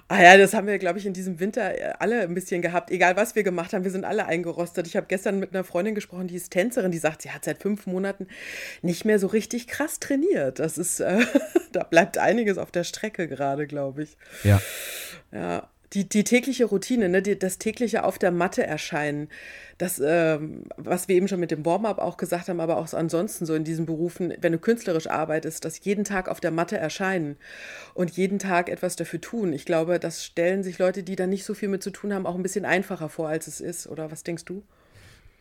ah 0.07 0.23
ja, 0.23 0.37
das 0.37 0.53
haben 0.53 0.67
wir, 0.67 0.77
glaube 0.77 0.99
ich, 0.99 1.05
in 1.05 1.13
diesem 1.13 1.39
Winter 1.39 1.77
äh, 1.77 1.93
alle 1.99 2.21
ein 2.21 2.33
bisschen 2.33 2.61
gehabt. 2.61 2.91
Egal, 2.91 3.15
was 3.15 3.35
wir 3.35 3.43
gemacht 3.43 3.73
haben, 3.73 3.83
wir 3.83 3.91
sind 3.91 4.05
alle 4.05 4.25
eingerostet. 4.25 4.87
Ich 4.87 4.95
habe 4.95 5.07
gestern 5.07 5.39
mit 5.39 5.53
einer 5.53 5.63
Freundin 5.63 5.95
gesprochen, 5.95 6.27
die 6.27 6.35
ist 6.35 6.51
Tänzerin, 6.51 6.91
die 6.91 6.97
sagt, 6.97 7.21
sie 7.21 7.31
hat 7.31 7.45
seit 7.45 7.61
fünf 7.61 7.87
Monaten 7.87 8.27
nicht 8.81 9.05
mehr 9.05 9.19
so 9.19 9.27
richtig 9.27 9.67
krass 9.67 9.99
trainiert. 9.99 10.59
Das 10.59 10.77
ist, 10.77 10.99
äh, 10.99 11.25
da 11.71 11.83
bleibt 11.83 12.17
einiges 12.17 12.57
auf 12.57 12.71
der 12.71 12.83
Strecke 12.83 13.27
gerade, 13.27 13.67
glaube 13.67 14.03
ich. 14.03 14.17
Ja. 14.43 14.61
Ja 15.31 15.69
die, 15.93 16.07
die 16.07 16.23
tägliche 16.23 16.65
Routine, 16.65 17.09
ne, 17.09 17.21
die, 17.21 17.37
das 17.37 17.57
tägliche 17.57 18.03
auf 18.03 18.19
der 18.19 18.31
Matte 18.31 18.65
erscheinen, 18.65 19.27
das, 19.77 20.01
ähm, 20.03 20.65
was 20.77 21.07
wir 21.07 21.15
eben 21.15 21.27
schon 21.27 21.39
mit 21.39 21.51
dem 21.51 21.65
Warm-up 21.65 21.99
auch 21.99 22.17
gesagt 22.17 22.49
haben, 22.49 22.59
aber 22.59 22.77
auch 22.77 22.93
ansonsten 22.93 23.45
so 23.45 23.55
in 23.55 23.63
diesen 23.63 23.85
Berufen, 23.85 24.33
wenn 24.41 24.51
du 24.51 24.59
künstlerisch 24.59 25.07
arbeitest, 25.07 25.65
das 25.65 25.83
jeden 25.83 26.03
Tag 26.03 26.29
auf 26.29 26.39
der 26.39 26.51
Matte 26.51 26.77
erscheinen 26.77 27.37
und 27.93 28.11
jeden 28.11 28.39
Tag 28.39 28.69
etwas 28.69 28.95
dafür 28.95 29.21
tun. 29.21 29.53
Ich 29.53 29.65
glaube, 29.65 29.99
das 29.99 30.23
stellen 30.25 30.63
sich 30.63 30.77
Leute, 30.79 31.03
die 31.03 31.15
da 31.15 31.27
nicht 31.27 31.45
so 31.45 31.53
viel 31.53 31.69
mit 31.69 31.81
zu 31.81 31.91
tun 31.91 32.13
haben, 32.13 32.25
auch 32.25 32.35
ein 32.35 32.43
bisschen 32.43 32.65
einfacher 32.65 33.09
vor, 33.09 33.29
als 33.29 33.47
es 33.47 33.61
ist. 33.61 33.87
Oder 33.87 34.11
was 34.11 34.23
denkst 34.23 34.45
du? 34.45 34.63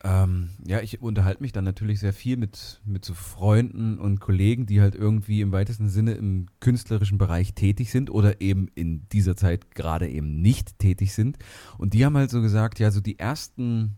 Ähm, 0.04 0.50
ja, 0.64 0.80
ich 0.80 1.02
unterhalte 1.02 1.42
mich 1.42 1.52
dann 1.52 1.64
natürlich 1.64 1.98
sehr 1.98 2.12
viel 2.12 2.37
mit, 2.37 2.80
mit 2.84 3.04
so 3.04 3.14
Freunden 3.14 3.98
und 3.98 4.20
Kollegen, 4.20 4.66
die 4.66 4.80
halt 4.80 4.94
irgendwie 4.94 5.40
im 5.40 5.50
weitesten 5.50 5.88
Sinne 5.88 6.12
im 6.12 6.46
künstlerischen 6.61 7.18
Bereich 7.18 7.54
tätig 7.54 7.90
sind 7.90 8.11
oder 8.11 8.40
eben 8.40 8.68
in 8.74 9.08
dieser 9.08 9.37
Zeit 9.37 9.74
gerade 9.74 10.08
eben 10.08 10.40
nicht 10.40 10.78
tätig 10.78 11.14
sind. 11.14 11.38
Und 11.78 11.94
die 11.94 12.04
haben 12.04 12.16
halt 12.16 12.30
so 12.30 12.40
gesagt, 12.40 12.78
ja, 12.78 12.90
so 12.90 13.00
die 13.00 13.18
ersten 13.18 13.96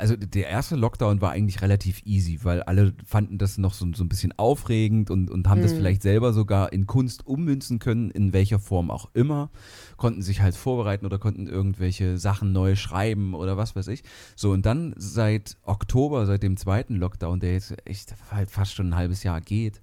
also 0.00 0.16
der 0.16 0.48
erste 0.48 0.76
Lockdown 0.76 1.20
war 1.20 1.32
eigentlich 1.32 1.62
relativ 1.62 2.02
easy, 2.04 2.38
weil 2.42 2.62
alle 2.62 2.94
fanden 3.04 3.38
das 3.38 3.58
noch 3.58 3.74
so, 3.74 3.86
so 3.94 4.04
ein 4.04 4.08
bisschen 4.08 4.32
aufregend 4.38 5.10
und, 5.10 5.30
und 5.30 5.48
haben 5.48 5.58
mhm. 5.58 5.62
das 5.62 5.72
vielleicht 5.72 6.02
selber 6.02 6.32
sogar 6.32 6.72
in 6.72 6.86
Kunst 6.86 7.26
ummünzen 7.26 7.78
können, 7.78 8.10
in 8.10 8.32
welcher 8.32 8.58
Form 8.58 8.90
auch 8.90 9.10
immer. 9.14 9.50
Konnten 9.96 10.22
sich 10.22 10.40
halt 10.40 10.56
vorbereiten 10.56 11.06
oder 11.06 11.18
konnten 11.18 11.46
irgendwelche 11.46 12.18
Sachen 12.18 12.52
neu 12.52 12.76
schreiben 12.76 13.34
oder 13.34 13.56
was 13.56 13.76
weiß 13.76 13.88
ich. 13.88 14.02
So, 14.36 14.50
und 14.52 14.66
dann 14.66 14.94
seit 14.96 15.56
Oktober, 15.62 16.26
seit 16.26 16.42
dem 16.42 16.56
zweiten 16.56 16.96
Lockdown, 16.96 17.40
der 17.40 17.54
jetzt 17.54 17.74
echt 17.86 18.14
halt 18.30 18.50
fast 18.50 18.74
schon 18.74 18.90
ein 18.90 18.96
halbes 18.96 19.22
Jahr 19.22 19.40
geht, 19.40 19.80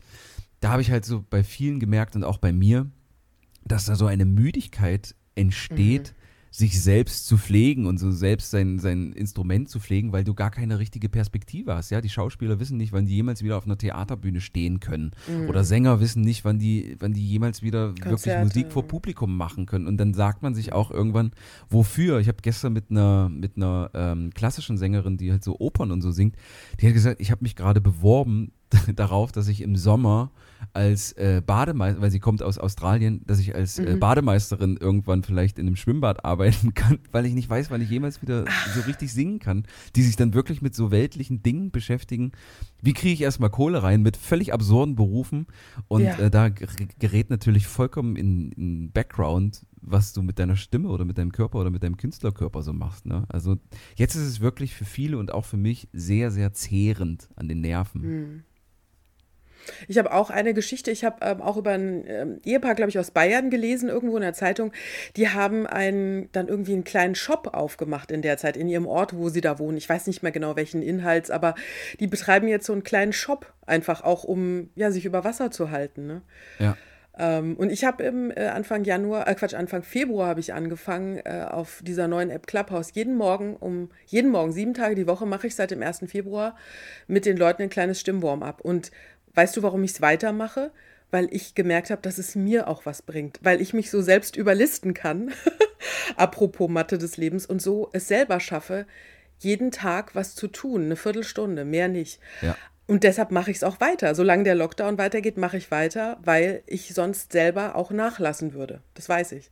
da 0.60 0.72
habe 0.72 0.82
ich 0.82 0.92
halt 0.92 1.06
so 1.06 1.24
bei 1.30 1.44
vielen 1.44 1.80
gemerkt 1.80 2.16
und 2.16 2.24
auch 2.24 2.38
bei 2.38 2.52
mir, 2.52 2.88
dass 3.64 3.86
da 3.86 3.96
so 3.96 4.08
eine 4.08 4.26
Müdigkeit 4.26 5.16
entsteht. 5.36 6.14
Mhm 6.14 6.20
sich 6.52 6.82
selbst 6.82 7.28
zu 7.28 7.38
pflegen 7.38 7.86
und 7.86 8.00
so 8.00 8.12
selbst 8.12 8.52
sein, 8.52 8.80
sein 8.80 9.14
Instrument 9.14 9.70
zu 9.70 9.80
pflegen, 9.80 10.12
weil 10.12 10.24
du 10.24 10.34
gar 10.34 10.52
keine 10.52 10.80
richtige 10.80 11.10
Perspektive 11.10 11.76
hast. 11.76 11.90
Ja, 11.92 12.02
die 12.02 12.10
Schauspieler 12.10 12.60
wissen 12.60 12.78
nicht, 12.78 12.92
wann 12.92 13.06
die 13.06 13.16
jemals 13.16 13.44
wieder 13.44 13.58
auf 13.58 13.66
einer 13.66 13.78
Theaterbühne 13.78 14.42
stehen 14.42 14.80
können. 14.80 15.12
Mhm. 15.28 15.50
Oder 15.50 15.64
Sänger 15.64 16.00
wissen 16.00 16.22
nicht, 16.22 16.46
wann 16.46 16.60
die, 16.60 16.96
wann 17.00 17.14
die 17.14 17.26
jemals 17.26 17.62
wieder 17.62 17.94
Konzerte. 18.02 18.46
wirklich 18.46 18.64
Musik 18.64 18.72
vor 18.72 18.88
Publikum 18.88 19.38
machen 19.38 19.66
können. 19.66 19.88
Und 19.88 19.98
dann 19.98 20.14
sagt 20.14 20.42
man 20.42 20.56
sich 20.56 20.74
auch 20.74 20.92
irgendwann, 20.92 21.32
wofür? 21.70 22.20
Ich 22.20 22.28
habe 22.28 22.40
gestern 22.42 22.74
mit 22.74 22.90
einer, 22.90 23.30
mit 23.30 23.58
einer 23.58 23.92
ähm, 23.94 24.32
klassischen 24.34 24.78
Sängerin, 24.78 25.18
die 25.18 25.32
halt 25.32 25.44
so 25.44 25.60
Opern 25.60 25.92
und 25.92 26.02
so 26.02 26.12
singt, 26.12 26.36
die 26.80 26.88
hat 26.88 26.94
gesagt, 26.94 27.22
ich 27.22 27.32
habe 27.32 27.44
mich 27.44 27.56
gerade 27.56 27.82
beworben 27.82 28.52
darauf, 28.96 29.32
dass 29.32 29.48
ich 29.48 29.62
im 29.62 29.76
Sommer 29.76 30.32
als 30.74 31.14
äh, 31.14 31.42
Bademeister, 31.46 32.02
weil 32.02 32.12
sie 32.12 32.20
kommt 32.20 32.44
aus 32.44 32.58
Australien, 32.58 33.22
dass 33.26 33.40
ich 33.40 33.56
als 33.56 33.80
äh, 33.80 33.96
mhm. 33.96 34.00
Bademeisterin 34.00 34.78
irgendwann 34.78 35.24
vielleicht 35.24 35.58
in 35.58 35.68
einem 35.68 35.76
Schwimmbad 35.76 36.26
arbeiten 36.26 36.74
kann, 36.74 37.00
weil 37.12 37.26
ich 37.26 37.34
nicht 37.34 37.50
weiß, 37.50 37.72
wann 37.72 37.82
ich 37.82 37.90
jemals 37.90 38.22
wieder 38.22 38.46
so 38.76 38.82
richtig 38.82 39.12
singen 39.12 39.40
kann, 39.40 39.66
die 39.96 40.04
sich 40.04 40.16
dann 40.16 40.34
wirklich 40.34 40.62
mit 40.62 40.76
so 40.76 40.92
weltlichen 40.92 41.42
Dingen 41.42 41.72
beschäftigen. 41.72 42.32
Wie 42.82 42.94
kriege 42.94 43.14
ich 43.14 43.22
erstmal 43.22 43.50
Kohle 43.50 43.82
rein 43.82 44.02
mit 44.02 44.18
völlig 44.18 44.54
absurden 44.54 44.96
Berufen? 44.96 45.48
Und 45.88 46.04
ja. 46.04 46.18
äh, 46.18 46.30
da 46.30 46.50
gerät 46.50 47.30
natürlich 47.30 47.68
vollkommen 47.68 48.16
in, 48.16 48.52
in 48.52 48.92
Background, 48.92 49.66
was 49.82 50.14
du 50.14 50.22
mit 50.22 50.40
deiner 50.40 50.58
Stimme 50.58 50.90
oder 50.90 51.06
mit 51.06 51.18
deinem 51.18 51.32
Körper 51.32 51.60
oder 51.60 51.70
mit 51.70 51.84
deinem 51.84 51.98
Künstlerkörper 51.98 52.62
so 52.62 52.74
machst. 52.74 53.06
Ne? 53.06 53.26
Also 53.30 53.58
jetzt 53.96 54.16
ist 54.16 54.28
es 54.28 54.40
wirklich 54.42 54.76
für 54.76 54.86
viele 54.86 55.18
und 55.18 55.34
auch 55.34 55.46
für 55.46 55.58
mich 55.58 55.88
sehr, 55.94 56.32
sehr 56.32 56.54
zehrend 56.54 57.30
an 57.36 57.48
den 57.48 57.62
Nerven. 57.62 58.02
Mhm. 58.02 58.44
Ich 59.88 59.98
habe 59.98 60.14
auch 60.14 60.30
eine 60.30 60.54
Geschichte, 60.54 60.92
ich 60.92 61.04
habe 61.04 61.18
ähm, 61.22 61.42
auch 61.42 61.58
über 61.58 61.72
ein 61.72 62.04
ähm, 62.08 62.42
Ehepaar, 62.44 62.76
glaube 62.76 62.90
ich, 62.90 63.00
aus 63.00 63.12
Bayern 63.12 63.50
gelesen, 63.50 63.90
irgendwo 63.90 64.16
in 64.16 64.22
der 64.22 64.34
Zeitung. 64.34 64.72
Die 65.16 65.30
haben 65.30 65.68
einen, 65.68 66.32
dann 66.32 66.48
irgendwie 66.48 66.74
einen 66.74 66.84
kleinen 66.84 67.16
Shop 67.16 67.50
aufgemacht 67.54 68.12
in 68.12 68.22
der 68.22 68.38
Zeit, 68.38 68.58
in 68.58 68.68
ihrem 68.68 68.88
Ort, 68.88 69.16
wo 69.16 69.30
sie 69.30 69.42
da 69.42 69.60
wohnen. 69.60 69.78
Ich 69.78 69.90
weiß 69.90 70.08
nicht 70.08 70.24
mehr 70.24 70.32
genau 70.32 70.56
welchen 70.56 70.82
Inhalts, 70.82 71.32
aber 71.32 71.56
die 72.00 72.08
betreiben 72.08 72.48
jetzt 72.48 72.66
so 72.66 72.74
einen 72.74 72.84
kleinen 72.84 73.14
Shop, 73.14 73.54
einfach 73.66 74.04
auch, 74.04 74.24
um 74.24 74.70
ja, 74.76 74.92
sich 74.92 75.06
über 75.06 75.24
Wasser 75.24 75.52
zu 75.52 75.72
halten. 75.72 76.08
Ne? 76.08 76.22
Ja. 76.60 76.78
Ähm, 77.20 77.58
und 77.58 77.70
ich 77.70 77.84
habe 77.84 78.02
im 78.04 78.32
äh, 78.32 78.48
Anfang 78.48 78.86
Januar, 78.86 79.28
äh, 79.28 79.36
Quatsch, 79.36 79.54
Anfang 79.54 79.84
Februar 79.84 80.30
habe 80.30 80.40
ich 80.40 80.54
angefangen 80.54 81.18
äh, 81.18 81.46
auf 81.50 81.82
dieser 81.86 82.08
neuen 82.08 82.30
App 82.30 82.48
Clubhouse. 82.48 82.94
Jeden 82.94 83.18
Morgen, 83.18 83.58
um 83.58 83.90
jeden 84.06 84.32
Morgen, 84.32 84.54
sieben 84.54 84.74
Tage 84.74 84.96
die 84.96 85.06
Woche 85.06 85.26
mache 85.26 85.46
ich 85.46 85.56
seit 85.56 85.72
dem 85.72 85.84
1. 85.84 86.06
Februar 86.08 86.56
mit 87.08 87.26
den 87.26 87.36
Leuten 87.36 87.62
ein 87.62 87.70
kleines 87.70 88.00
Stimmwarm 88.00 88.42
ab. 88.42 88.62
Und 88.62 88.92
Weißt 89.34 89.56
du, 89.56 89.64
warum 89.64 89.84
ich 89.84 89.92
es 89.92 90.02
weitermache? 90.02 90.72
weil 91.12 91.28
ich 91.32 91.56
gemerkt 91.56 91.90
habe, 91.90 92.02
dass 92.02 92.18
es 92.18 92.36
mir 92.36 92.68
auch 92.68 92.86
was 92.86 93.02
bringt, 93.02 93.40
weil 93.42 93.62
ich 93.62 93.74
mich 93.74 93.90
so 93.90 94.02
selbst 94.02 94.36
überlisten 94.36 94.94
kann, 94.94 95.32
apropos 96.16 96.70
Mathe 96.70 96.98
des 96.98 97.18
Lebens, 97.18 97.46
und 97.46 97.62
so 97.62 97.90
es 97.94 98.08
selber 98.08 98.40
schaffe, 98.40 98.86
jeden 99.40 99.72
Tag 99.72 100.16
was 100.16 100.36
zu 100.36 100.48
tun, 100.48 100.86
eine 100.86 100.96
Viertelstunde, 100.96 101.66
mehr 101.66 101.88
nicht. 101.88 102.20
Ja. 102.42 102.56
Und 102.88 103.04
deshalb 103.04 103.32
mache 103.32 103.52
ich 103.52 103.58
es 103.58 103.64
auch 103.64 103.80
weiter. 103.80 104.16
Solange 104.16 104.44
der 104.44 104.56
Lockdown 104.56 104.98
weitergeht, 104.98 105.38
mache 105.38 105.58
ich 105.58 105.70
weiter, 105.70 106.18
weil 106.24 106.64
ich 106.66 106.94
sonst 106.94 107.32
selber 107.32 107.76
auch 107.76 107.92
nachlassen 107.92 108.54
würde. 108.54 108.82
Das 108.96 109.08
weiß 109.08 109.34
ich. 109.34 109.52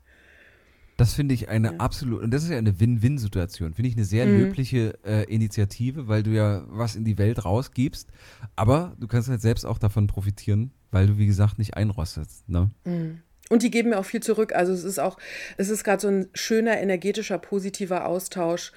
Das 0.98 1.14
finde 1.14 1.36
ich 1.36 1.48
eine 1.48 1.74
ja. 1.74 1.78
absolut, 1.78 2.24
und 2.24 2.32
das 2.32 2.44
ist 2.44 2.50
ja 2.50 2.58
eine 2.58 2.80
Win-Win-Situation. 2.80 3.76
Finde 3.76 3.90
ich 3.90 3.96
eine 3.96 4.06
sehr 4.06 4.26
mhm. 4.26 4.40
löbliche 4.40 4.98
äh, 5.06 5.24
Initiative, 5.32 6.08
weil 6.08 6.24
du 6.24 6.32
ja 6.32 6.64
was 6.68 6.96
in 6.96 7.06
die 7.06 7.20
Welt 7.20 7.46
rausgibst. 7.46 8.10
Aber 8.56 8.96
du 9.00 9.08
kannst 9.08 9.30
halt 9.30 9.42
selbst 9.42 9.66
auch 9.66 9.78
davon 9.78 10.08
profitieren, 10.08 10.72
weil 10.90 11.06
du, 11.06 11.18
wie 11.20 11.28
gesagt, 11.28 11.60
nicht 11.60 11.78
einrostest. 11.78 12.50
Ne? 12.50 12.72
Mhm. 12.84 13.22
Und 13.50 13.64
die 13.64 13.70
geben 13.70 13.90
mir 13.90 14.00
auch 14.00 14.06
viel 14.06 14.22
zurück. 14.22 14.54
Also 14.54 14.74
es 14.74 14.84
ist 14.84 15.00
auch, 15.00 15.18
es 15.58 15.70
ist 15.70 15.84
gerade 15.84 16.02
so 16.02 16.08
ein 16.08 16.28
schöner, 16.34 16.80
energetischer, 16.80 17.38
positiver 17.38 18.08
Austausch 18.08 18.74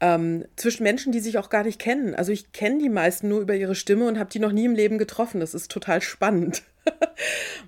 ähm, 0.00 0.44
zwischen 0.56 0.82
Menschen, 0.82 1.12
die 1.12 1.20
sich 1.20 1.38
auch 1.38 1.50
gar 1.50 1.64
nicht 1.64 1.78
kennen. 1.78 2.14
Also 2.14 2.32
ich 2.32 2.52
kenne 2.52 2.78
die 2.78 2.88
meisten 2.88 3.28
nur 3.28 3.40
über 3.40 3.54
ihre 3.54 3.74
Stimme 3.74 4.08
und 4.08 4.18
habe 4.18 4.30
die 4.30 4.40
noch 4.40 4.52
nie 4.52 4.64
im 4.64 4.74
Leben 4.74 4.96
getroffen. 4.96 5.38
Das 5.38 5.54
ist 5.54 5.70
total 5.70 6.00
spannend. 6.00 6.62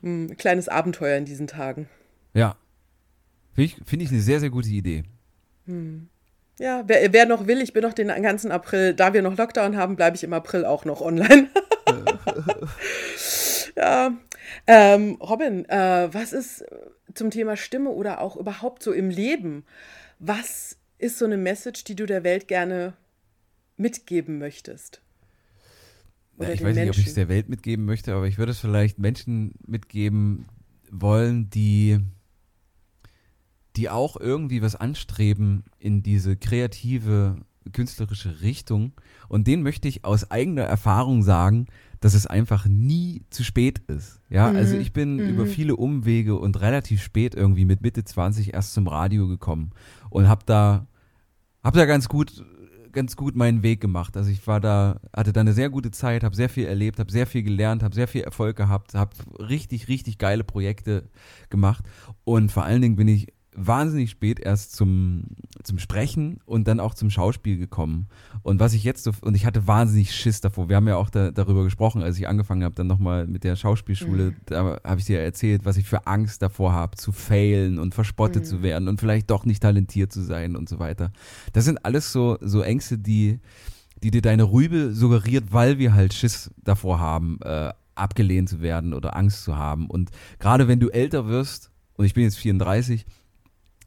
ein 0.03 0.37
kleines 0.39 0.69
Abenteuer 0.69 1.19
in 1.19 1.27
diesen 1.27 1.47
Tagen. 1.47 1.89
Ja, 2.33 2.57
Finde 3.61 3.75
ich, 3.77 3.88
find 3.88 4.03
ich 4.03 4.11
eine 4.11 4.20
sehr, 4.20 4.40
sehr 4.40 4.49
gute 4.49 4.70
Idee. 4.70 5.03
Hm. 5.66 6.09
Ja, 6.59 6.85
wer, 6.87 7.12
wer, 7.12 7.27
noch 7.27 7.46
will, 7.46 7.61
ich 7.61 7.75
bin 7.75 7.83
noch 7.83 7.92
den 7.92 8.09
ganzen 8.09 8.53
April, 8.53 8.94
da 8.94 9.12
wir 9.12 9.20
noch 9.20 9.37
Lockdown 9.37 9.77
haben, 9.77 9.96
bleibe 9.96 10.16
ich 10.16 10.25
im 10.25 10.33
April 10.33 10.64
auch 10.64 10.87
noch 10.87 11.03
online. 11.03 11.49
ja. 13.77 14.12
Ähm, 14.66 15.16
Robin, 15.20 15.68
äh, 15.68 16.09
was 16.11 16.33
ist 16.33 16.64
zum 17.12 17.31
Thema 17.31 17.57
Stimme 17.59 17.90
oder 17.90 18.23
auch 18.23 18.37
überhaupt 18.37 18.83
so 18.83 18.92
im 18.92 19.11
Leben? 19.11 19.64
Was 20.18 20.79
ist 20.96 21.18
so 21.18 21.27
eine 21.27 21.37
Message, 21.37 21.85
die 21.85 21.96
du 21.96 22.07
der 22.07 22.25
Welt 22.25 22.49
gerne 22.49 22.94
mitgeben 23.77 24.38
möchtest? 24.38 25.03
Ja, 26.38 26.49
ich 26.49 26.62
weiß 26.62 26.75
Menschen? 26.75 26.81
nicht, 26.81 26.90
ob 26.90 26.99
ich 26.99 27.09
es 27.09 27.14
der 27.14 27.29
Welt 27.29 27.51
mitgeben 27.51 27.85
möchte, 27.85 28.14
aber 28.14 28.27
ich 28.27 28.38
würde 28.38 28.53
es 28.53 28.59
vielleicht 28.59 28.99
Menschen 28.99 29.53
mitgeben 29.66 30.46
wollen, 30.90 31.51
die 31.51 32.01
die 33.76 33.88
auch 33.88 34.16
irgendwie 34.16 34.62
was 34.62 34.76
anstreben 34.76 35.64
in 35.78 36.02
diese 36.02 36.37
kreative, 36.37 37.37
künstlerische 37.72 38.40
Richtung. 38.40 38.92
Und 39.28 39.46
den 39.46 39.62
möchte 39.62 39.88
ich 39.88 40.04
aus 40.04 40.30
eigener 40.30 40.62
Erfahrung 40.62 41.22
sagen, 41.22 41.66
dass 42.00 42.14
es 42.14 42.26
einfach 42.26 42.66
nie 42.66 43.22
zu 43.30 43.44
spät 43.44 43.78
ist. 43.87 44.20
Ja, 44.30 44.50
mhm. 44.50 44.56
also 44.56 44.76
ich 44.76 44.92
bin 44.92 45.16
mhm. 45.16 45.28
über 45.28 45.46
viele 45.46 45.76
Umwege 45.76 46.37
und 46.37 46.61
relativ 46.61 47.02
spät 47.02 47.35
irgendwie 47.35 47.64
mit 47.64 47.83
Mitte 47.83 48.04
20 48.04 48.54
erst 48.54 48.74
zum 48.74 48.88
Radio 48.88 49.28
gekommen 49.28 49.70
und 50.09 50.26
habe 50.26 50.42
da, 50.46 50.87
hab 51.62 51.74
da 51.74 51.85
ganz 51.85 52.09
gut 52.09 52.44
ganz 52.92 53.16
gut 53.16 53.37
meinen 53.37 53.62
Weg 53.62 53.80
gemacht. 53.80 54.16
Also 54.16 54.30
ich 54.30 54.46
war 54.46 54.61
da, 54.61 55.00
hatte 55.14 55.33
da 55.33 55.40
eine 55.40 55.52
sehr 55.52 55.70
gute 55.70 55.90
Zeit, 55.90 56.24
habe 56.24 56.35
sehr 56.35 56.48
viel 56.48 56.66
erlebt, 56.66 56.98
habe 56.98 57.11
sehr 57.11 57.26
viel 57.26 57.42
gelernt, 57.42 57.83
habe 57.83 57.94
sehr 57.94 58.09
viel 58.09 58.22
Erfolg 58.22 58.56
gehabt, 58.56 58.94
habe 58.94 59.12
richtig, 59.38 59.88
richtig 59.88 60.18
geile 60.18 60.44
Projekte 60.44 61.09
gemacht 61.48 61.85
und 62.24 62.50
vor 62.52 62.64
allen 62.64 62.83
Dingen 62.83 62.96
bin 62.96 63.09
ich 63.09 63.28
wahnsinnig 63.55 64.11
spät 64.11 64.39
erst 64.39 64.75
zum, 64.77 65.25
zum 65.63 65.79
Sprechen 65.79 66.39
und 66.47 66.69
dann 66.69 66.79
auch 66.79 66.95
zum 66.95 67.11
Schauspiel 67.11 67.59
gekommen. 67.59 68.07
Und 68.43 68.61
was 68.61 68.75
ich 68.75 68.85
jetzt 68.85 69.05
so, 69.05 69.13
und 69.23 69.35
ich 69.35 69.45
hatte 69.45 69.67
wahnsinnig 69.67 70.15
Schiss 70.15 70.41
davor. 70.41 70.69
Wir 70.69 70.77
haben 70.77 70.87
ja 70.87 70.97
auch 70.97 71.11
da, 71.11 71.31
darüber 71.31 71.65
gesprochen, 71.65 72.03
als 72.03 72.19
ich 72.19 72.29
angefangen 72.29 72.63
habe, 72.63 72.75
dann 72.75 72.87
nochmal 72.87 73.27
mit 73.27 73.45
der 73.45 73.57
Schauspielschule, 73.57 74.31
mhm. 74.31 74.37
da 74.47 74.81
habe 74.85 75.01
ich 75.01 75.07
dir 75.07 75.21
erzählt, 75.21 75.65
was 75.65 75.77
ich 75.77 75.87
für 75.87 76.07
Angst 76.07 76.43
davor 76.43 76.73
habe, 76.73 76.97
zu 76.97 77.13
failen 77.13 77.79
und 77.79 77.95
verspottet 77.95 78.45
mhm. 78.45 78.47
zu 78.47 78.63
werden 78.63 78.89
und 78.89 79.01
vielleicht 79.01 79.31
doch 79.31 79.45
nicht 79.45 79.63
talentiert 79.63 80.13
zu 80.13 80.23
sein 80.23 80.55
und 80.55 80.69
so 80.69 80.79
weiter. 80.79 81.13
Das 81.53 81.65
sind 81.65 81.85
alles 81.85 82.13
so, 82.13 82.39
so 82.41 82.63
Ängste, 82.63 82.99
die, 82.99 83.41
die 84.03 84.11
dir 84.11 84.23
deine 84.23 84.45
Rübe 84.45 84.95
suggeriert, 84.95 85.53
weil 85.53 85.79
wir 85.79 85.95
halt 85.95 86.15
Schiss 86.15 86.51
davor 86.63 87.01
haben, 87.01 87.39
äh, 87.43 87.73
abgelehnt 87.97 88.49
zu 88.49 88.61
werden 88.61 88.95
oder 88.95 89.17
Angst 89.17 89.45
zu 89.45 89.57
haben. 89.57 89.91
Und 89.91 90.11
gerade 90.39 90.69
wenn 90.69 90.81
du 90.81 90.89
älter 90.89 91.27
wirst, 91.27 91.71
und 91.97 92.07
ich 92.07 92.15
bin 92.15 92.23
jetzt 92.23 92.39
34, 92.39 93.05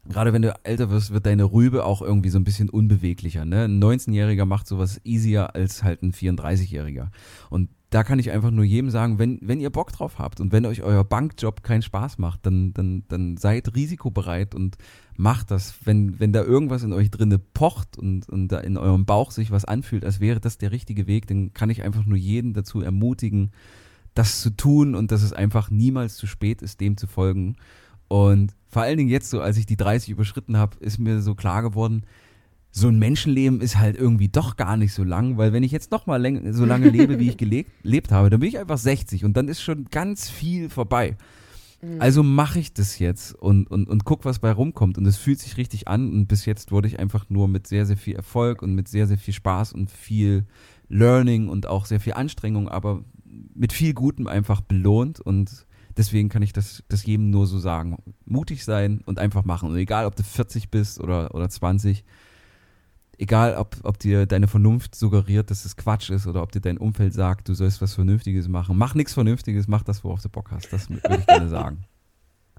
gerade 0.08 0.32
wenn 0.32 0.42
du 0.42 0.54
älter 0.64 0.90
wirst, 0.90 1.12
wird 1.12 1.26
deine 1.26 1.44
Rübe 1.44 1.84
auch 1.84 2.02
irgendwie 2.02 2.30
so 2.30 2.38
ein 2.38 2.44
bisschen 2.44 2.68
unbeweglicher. 2.68 3.44
Ne? 3.44 3.64
Ein 3.64 3.82
19-Jähriger 3.82 4.44
macht 4.44 4.66
sowas 4.66 5.00
easier 5.04 5.54
als 5.54 5.82
halt 5.82 6.02
ein 6.02 6.12
34-Jähriger. 6.12 7.08
Und 7.50 7.70
da 7.90 8.02
kann 8.02 8.18
ich 8.18 8.32
einfach 8.32 8.50
nur 8.50 8.64
jedem 8.64 8.90
sagen, 8.90 9.20
wenn, 9.20 9.38
wenn 9.40 9.60
ihr 9.60 9.70
Bock 9.70 9.92
drauf 9.92 10.18
habt 10.18 10.40
und 10.40 10.50
wenn 10.50 10.66
euch 10.66 10.82
euer 10.82 11.04
Bankjob 11.04 11.62
keinen 11.62 11.82
Spaß 11.82 12.18
macht, 12.18 12.44
dann, 12.44 12.74
dann, 12.74 13.04
dann 13.06 13.36
seid 13.36 13.76
risikobereit 13.76 14.54
und 14.54 14.76
macht 15.16 15.52
das. 15.52 15.76
Wenn, 15.84 16.18
wenn 16.18 16.32
da 16.32 16.42
irgendwas 16.42 16.82
in 16.82 16.92
euch 16.92 17.12
drinne 17.12 17.38
pocht 17.38 17.96
und, 17.96 18.28
und 18.28 18.48
da 18.48 18.58
in 18.58 18.76
eurem 18.76 19.04
Bauch 19.04 19.30
sich 19.30 19.52
was 19.52 19.64
anfühlt, 19.64 20.04
als 20.04 20.18
wäre 20.18 20.40
das 20.40 20.58
der 20.58 20.72
richtige 20.72 21.06
Weg, 21.06 21.28
dann 21.28 21.52
kann 21.52 21.70
ich 21.70 21.84
einfach 21.84 22.04
nur 22.04 22.18
jeden 22.18 22.52
dazu 22.52 22.80
ermutigen, 22.80 23.52
das 24.14 24.40
zu 24.40 24.50
tun 24.50 24.96
und 24.96 25.12
dass 25.12 25.22
es 25.22 25.32
einfach 25.32 25.70
niemals 25.70 26.16
zu 26.16 26.26
spät 26.26 26.62
ist, 26.62 26.80
dem 26.80 26.96
zu 26.96 27.06
folgen. 27.06 27.56
Und 28.08 28.54
vor 28.68 28.82
allen 28.82 28.98
Dingen 28.98 29.10
jetzt 29.10 29.30
so, 29.30 29.40
als 29.40 29.56
ich 29.56 29.66
die 29.66 29.76
30 29.76 30.10
überschritten 30.10 30.56
habe, 30.56 30.76
ist 30.80 30.98
mir 30.98 31.20
so 31.20 31.34
klar 31.34 31.62
geworden, 31.62 32.04
so 32.70 32.88
ein 32.88 32.98
Menschenleben 32.98 33.60
ist 33.60 33.78
halt 33.78 33.96
irgendwie 33.96 34.28
doch 34.28 34.56
gar 34.56 34.76
nicht 34.76 34.92
so 34.92 35.04
lang, 35.04 35.36
weil 35.36 35.52
wenn 35.52 35.62
ich 35.62 35.70
jetzt 35.70 35.92
noch 35.92 36.06
mal 36.06 36.20
so 36.52 36.64
lange 36.64 36.88
lebe, 36.88 37.20
wie 37.20 37.28
ich 37.28 37.36
gelebt 37.82 38.10
habe, 38.10 38.30
dann 38.30 38.40
bin 38.40 38.48
ich 38.48 38.58
einfach 38.58 38.78
60 38.78 39.24
und 39.24 39.36
dann 39.36 39.46
ist 39.46 39.62
schon 39.62 39.84
ganz 39.92 40.28
viel 40.28 40.68
vorbei. 40.68 41.16
Mhm. 41.84 42.00
Also 42.00 42.22
mache 42.22 42.58
ich 42.58 42.72
das 42.72 42.98
jetzt 42.98 43.34
und, 43.34 43.70
und, 43.70 43.88
und 43.88 44.04
guck, 44.04 44.24
was 44.24 44.38
bei 44.38 44.50
rumkommt. 44.50 44.98
Und 44.98 45.06
es 45.06 45.16
fühlt 45.16 45.38
sich 45.38 45.56
richtig 45.56 45.88
an. 45.88 46.12
Und 46.12 46.26
bis 46.26 46.46
jetzt 46.46 46.72
wurde 46.72 46.88
ich 46.88 46.98
einfach 46.98 47.28
nur 47.28 47.48
mit 47.48 47.66
sehr, 47.66 47.86
sehr 47.86 47.96
viel 47.96 48.16
Erfolg 48.16 48.62
und 48.62 48.74
mit 48.74 48.88
sehr, 48.88 49.06
sehr 49.06 49.18
viel 49.18 49.34
Spaß 49.34 49.72
und 49.72 49.90
viel 49.90 50.46
Learning 50.88 51.48
und 51.48 51.66
auch 51.66 51.86
sehr 51.86 52.00
viel 52.00 52.14
Anstrengung, 52.14 52.68
aber 52.68 53.04
mit 53.54 53.72
viel 53.72 53.94
Gutem 53.94 54.26
einfach 54.26 54.60
belohnt. 54.60 55.20
Und 55.20 55.66
Deswegen 55.96 56.28
kann 56.28 56.42
ich 56.42 56.52
das, 56.52 56.82
das 56.88 57.04
jedem 57.06 57.30
nur 57.30 57.46
so 57.46 57.58
sagen. 57.58 57.96
Mutig 58.24 58.64
sein 58.64 59.00
und 59.06 59.18
einfach 59.18 59.44
machen. 59.44 59.70
Und 59.70 59.76
egal, 59.76 60.06
ob 60.06 60.16
du 60.16 60.22
40 60.22 60.70
bist 60.70 61.00
oder, 61.00 61.34
oder 61.34 61.48
20, 61.48 62.04
egal, 63.18 63.56
ob, 63.56 63.76
ob 63.84 63.98
dir 63.98 64.26
deine 64.26 64.48
Vernunft 64.48 64.94
suggeriert, 64.94 65.50
dass 65.50 65.64
es 65.64 65.76
Quatsch 65.76 66.10
ist 66.10 66.26
oder 66.26 66.42
ob 66.42 66.52
dir 66.52 66.60
dein 66.60 66.78
Umfeld 66.78 67.14
sagt, 67.14 67.48
du 67.48 67.54
sollst 67.54 67.80
was 67.80 67.94
Vernünftiges 67.94 68.48
machen. 68.48 68.76
Mach 68.76 68.94
nichts 68.94 69.14
Vernünftiges, 69.14 69.68
mach 69.68 69.82
das, 69.82 70.02
worauf 70.04 70.20
du 70.20 70.28
Bock 70.28 70.50
hast. 70.50 70.72
Das 70.72 70.90
würde 70.90 71.18
ich 71.18 71.26
gerne 71.26 71.48
sagen. 71.48 71.84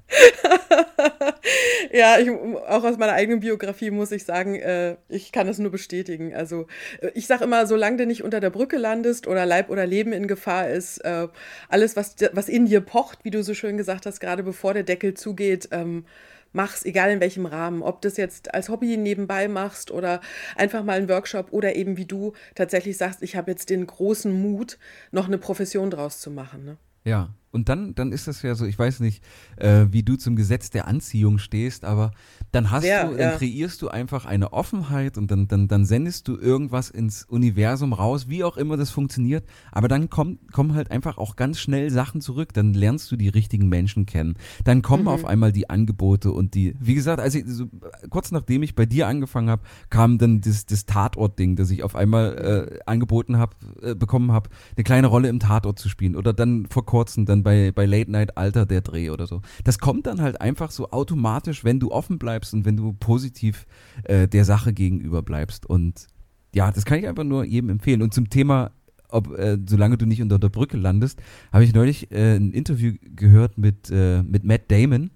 ja, 1.92 2.20
ich, 2.20 2.30
auch 2.30 2.84
aus 2.84 2.98
meiner 2.98 3.14
eigenen 3.14 3.40
Biografie 3.40 3.92
muss 3.92 4.12
ich 4.12 4.24
sagen, 4.24 4.56
äh, 4.56 4.98
ich 5.10 5.32
kann 5.32 5.48
das 5.48 5.58
nur 5.58 5.72
bestätigen. 5.72 6.36
Also 6.36 6.68
äh, 7.02 7.12
ich 7.14 7.28
sage 7.28 7.44
immer, 7.44 7.66
solange 7.66 7.98
du 7.98 8.06
nicht 8.06 8.24
unter 8.24 8.40
der 8.40 8.50
Brücke 8.50 8.78
landest 8.78 9.28
oder 9.28 9.46
Leib 9.46 9.70
oder 9.70 9.86
Leben 9.86 10.14
in 10.14 10.28
Gefahr 10.28 10.70
ist, 10.70 11.00
äh, 11.00 11.28
alles, 11.70 11.96
was, 11.96 12.16
was 12.34 12.50
in 12.50 12.68
dir 12.68 12.82
pocht, 12.82 13.20
wie 13.24 13.32
du 13.32 13.44
so 13.44 13.54
schön 13.54 13.78
gesagt 13.78 14.06
hast, 14.06 14.20
gerade 14.20 14.44
bevor 14.44 14.74
der 14.74 14.84
Deckel 14.84 15.16
zugeht, 15.16 15.70
ähm, 15.72 16.06
mach's, 16.54 16.86
egal 16.86 17.12
in 17.12 17.20
welchem 17.20 17.46
Rahmen. 17.46 17.84
Ob 17.84 18.02
das 18.02 18.18
jetzt 18.18 18.54
als 18.54 18.70
Hobby 18.70 18.98
nebenbei 18.98 19.48
machst 19.48 19.92
oder 19.92 20.22
einfach 20.56 20.84
mal 20.84 20.98
einen 20.98 21.10
Workshop 21.10 21.48
oder 21.52 21.76
eben 21.76 21.98
wie 21.98 22.06
du 22.06 22.34
tatsächlich 22.56 22.98
sagst, 22.98 23.22
ich 23.22 23.36
habe 23.36 23.52
jetzt 23.52 23.70
den 23.70 23.86
großen 23.86 24.32
Mut, 24.32 24.78
noch 25.12 25.28
eine 25.28 25.38
Profession 25.38 25.90
draus 25.90 26.20
zu 26.20 26.32
machen. 26.32 26.66
Ne? 26.66 26.78
Ja, 27.06 27.30
und 27.56 27.70
dann, 27.70 27.96
dann 27.96 28.12
ist 28.12 28.28
das 28.28 28.42
ja 28.42 28.54
so, 28.54 28.66
ich 28.66 28.78
weiß 28.78 29.00
nicht, 29.00 29.24
äh, 29.56 29.86
wie 29.90 30.04
du 30.04 30.18
zum 30.18 30.36
Gesetz 30.36 30.72
der 30.72 30.90
Anziehung 30.90 31.38
stehst, 31.38 31.86
aber 31.86 32.12
dann 32.52 32.70
hast 32.70 32.84
ja, 32.84 33.06
du, 33.06 33.12
dann 33.16 33.32
ja. 33.32 33.38
kreierst 33.38 33.82
du 33.82 33.88
einfach 33.88 34.26
eine 34.26 34.52
Offenheit 34.52 35.18
und 35.18 35.32
dann, 35.32 35.48
dann, 35.48 35.70
dann 35.70 35.86
sendest 35.86 36.28
du 36.28 36.38
irgendwas 36.38 36.90
ins 36.90 37.24
Universum 37.24 37.94
raus, 37.94 38.28
wie 38.28 38.44
auch 38.44 38.58
immer 38.58 38.76
das 38.76 38.90
funktioniert. 38.92 39.46
Aber 39.72 39.88
dann 39.88 40.10
kommt, 40.10 40.52
kommen 40.52 40.76
halt 40.76 40.92
einfach 40.92 41.18
auch 41.18 41.38
ganz 41.38 41.58
schnell 41.58 41.92
Sachen 41.92 42.20
zurück. 42.20 42.54
Dann 42.54 42.74
lernst 42.74 43.10
du 43.10 43.16
die 43.16 43.30
richtigen 43.30 43.70
Menschen 43.70 44.06
kennen. 44.06 44.34
Dann 44.66 44.82
kommen 44.82 45.04
mhm. 45.04 45.10
auf 45.10 45.24
einmal 45.24 45.54
die 45.54 45.70
Angebote 45.70 46.34
und 46.34 46.56
die, 46.56 46.76
wie 46.82 46.94
gesagt, 46.94 47.22
also 47.22 47.40
so, 47.46 47.68
kurz 48.10 48.34
nachdem 48.34 48.64
ich 48.64 48.76
bei 48.76 48.86
dir 48.86 49.08
angefangen 49.08 49.50
habe, 49.50 49.62
kam 49.90 50.18
dann 50.18 50.42
das, 50.42 50.66
das 50.66 50.86
Tatort-Ding, 50.86 51.56
dass 51.56 51.72
ich 51.72 51.84
auf 51.84 51.96
einmal 51.96 52.70
äh, 52.74 52.80
angeboten 52.86 53.38
habe, 53.38 53.56
äh, 53.82 53.96
bekommen 53.96 54.34
habe, 54.34 54.50
eine 54.76 54.84
kleine 54.84 55.08
Rolle 55.08 55.30
im 55.30 55.40
Tatort 55.40 55.80
zu 55.80 55.88
spielen. 55.88 56.18
Oder 56.18 56.34
dann 56.34 56.66
vor 56.66 56.86
kurzem 56.96 57.26
dann 57.26 57.44
bei, 57.44 57.74
bei 57.74 57.86
Late 57.86 58.10
Night 58.10 58.38
Alter 58.38 58.66
der 58.66 58.80
Dreh 58.80 59.10
oder 59.10 59.28
so. 59.28 59.42
Das 59.66 59.80
kommt 59.80 60.08
dann 60.08 60.22
halt 60.22 60.40
einfach 60.40 60.72
so 60.72 60.92
automatisch, 60.92 61.66
wenn 61.66 61.78
du 61.78 61.92
offen 61.92 62.18
bleibst 62.18 62.54
und 62.54 62.64
wenn 62.64 62.78
du 62.78 62.94
positiv 62.94 63.66
äh, 64.06 64.30
der 64.30 64.46
Sache 64.46 64.72
gegenüber 64.72 65.22
bleibst. 65.22 65.66
Und 65.66 66.08
ja, 66.54 66.72
das 66.72 66.86
kann 66.86 66.98
ich 66.98 67.06
einfach 67.06 67.26
nur 67.26 67.44
jedem 67.44 67.70
empfehlen. 67.70 68.02
Und 68.02 68.14
zum 68.14 68.30
Thema 68.30 68.72
ob, 69.10 69.38
äh, 69.38 69.58
solange 69.68 69.98
du 69.98 70.06
nicht 70.06 70.22
unter 70.22 70.40
der 70.40 70.48
Brücke 70.48 70.78
landest, 70.78 71.22
habe 71.52 71.66
ich 71.66 71.74
neulich 71.74 72.12
äh, 72.12 72.38
ein 72.38 72.54
Interview 72.54 72.94
gehört 73.02 73.58
mit, 73.58 73.92
äh, 73.92 74.24
mit 74.24 74.46
Matt 74.46 74.72
Damon, 74.72 75.12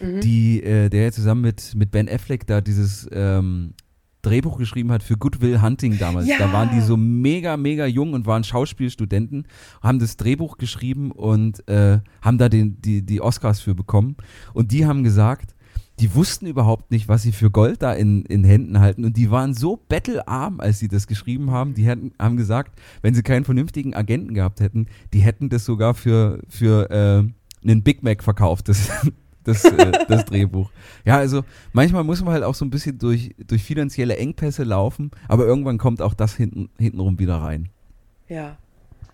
mhm. 0.00 0.20
die, 0.20 0.62
äh, 0.62 0.88
der 0.88 1.10
zusammen 1.10 1.40
mit, 1.40 1.74
mit 1.74 1.90
Ben 1.90 2.08
Affleck 2.08 2.46
da 2.46 2.60
dieses 2.60 3.08
ähm, 3.10 3.74
Drehbuch 4.26 4.58
geschrieben 4.58 4.90
hat 4.90 5.02
für 5.02 5.16
Good 5.16 5.40
Will 5.40 5.62
Hunting 5.62 5.98
damals. 5.98 6.26
Ja. 6.26 6.38
Da 6.38 6.52
waren 6.52 6.70
die 6.74 6.80
so 6.80 6.96
mega, 6.96 7.56
mega 7.56 7.86
jung 7.86 8.12
und 8.12 8.26
waren 8.26 8.42
Schauspielstudenten, 8.44 9.46
haben 9.82 9.98
das 10.00 10.16
Drehbuch 10.16 10.58
geschrieben 10.58 11.12
und 11.12 11.66
äh, 11.68 12.00
haben 12.20 12.38
da 12.38 12.48
den, 12.48 12.82
die, 12.82 13.02
die 13.02 13.20
Oscars 13.20 13.60
für 13.60 13.74
bekommen. 13.74 14.16
Und 14.52 14.72
die 14.72 14.84
haben 14.84 15.04
gesagt, 15.04 15.54
die 16.00 16.14
wussten 16.14 16.46
überhaupt 16.46 16.90
nicht, 16.90 17.08
was 17.08 17.22
sie 17.22 17.32
für 17.32 17.50
Gold 17.50 17.82
da 17.82 17.92
in, 17.92 18.24
in 18.26 18.44
Händen 18.44 18.80
halten. 18.80 19.04
Und 19.04 19.16
die 19.16 19.30
waren 19.30 19.54
so 19.54 19.76
bettelarm, 19.88 20.60
als 20.60 20.78
sie 20.78 20.88
das 20.88 21.06
geschrieben 21.06 21.50
haben. 21.50 21.74
Die 21.74 21.86
hätten, 21.86 22.12
haben 22.18 22.36
gesagt, 22.36 22.78
wenn 23.02 23.14
sie 23.14 23.22
keinen 23.22 23.44
vernünftigen 23.44 23.94
Agenten 23.94 24.34
gehabt 24.34 24.60
hätten, 24.60 24.86
die 25.14 25.20
hätten 25.20 25.48
das 25.48 25.64
sogar 25.64 25.94
für, 25.94 26.40
für 26.48 26.90
äh, 26.90 27.68
einen 27.68 27.82
Big 27.82 28.02
Mac 28.02 28.22
verkauft, 28.22 28.68
das, 28.68 28.90
das, 29.46 29.64
äh, 29.64 29.92
das 30.08 30.24
Drehbuch. 30.24 30.70
Ja, 31.04 31.16
also 31.16 31.44
manchmal 31.72 32.04
muss 32.04 32.22
man 32.22 32.34
halt 32.34 32.44
auch 32.44 32.54
so 32.54 32.64
ein 32.64 32.70
bisschen 32.70 32.98
durch, 32.98 33.34
durch 33.46 33.62
finanzielle 33.62 34.16
Engpässe 34.16 34.64
laufen, 34.64 35.10
aber 35.28 35.46
irgendwann 35.46 35.78
kommt 35.78 36.02
auch 36.02 36.14
das 36.14 36.34
hinten, 36.34 36.70
hintenrum 36.78 37.18
wieder 37.18 37.36
rein. 37.36 37.70
Ja. 38.28 38.58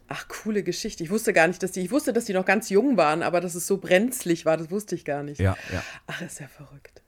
Ach, 0.08 0.28
coole 0.28 0.62
Geschichte. 0.62 1.02
Ich 1.04 1.10
wusste 1.10 1.32
gar 1.32 1.48
nicht, 1.48 1.62
dass 1.62 1.72
die, 1.72 1.80
ich 1.80 1.90
wusste, 1.90 2.12
dass 2.12 2.26
die 2.26 2.34
noch 2.34 2.44
ganz 2.44 2.68
jung 2.68 2.96
waren, 2.98 3.22
aber 3.22 3.40
dass 3.40 3.54
es 3.54 3.66
so 3.66 3.78
brenzlig 3.78 4.44
war, 4.44 4.56
das 4.56 4.70
wusste 4.70 4.94
ich 4.94 5.04
gar 5.04 5.22
nicht. 5.22 5.40
Ja, 5.40 5.56
ja. 5.72 5.82
Ach, 6.06 6.20
ist 6.20 6.38
ja 6.38 6.48
verrückt. 6.48 7.02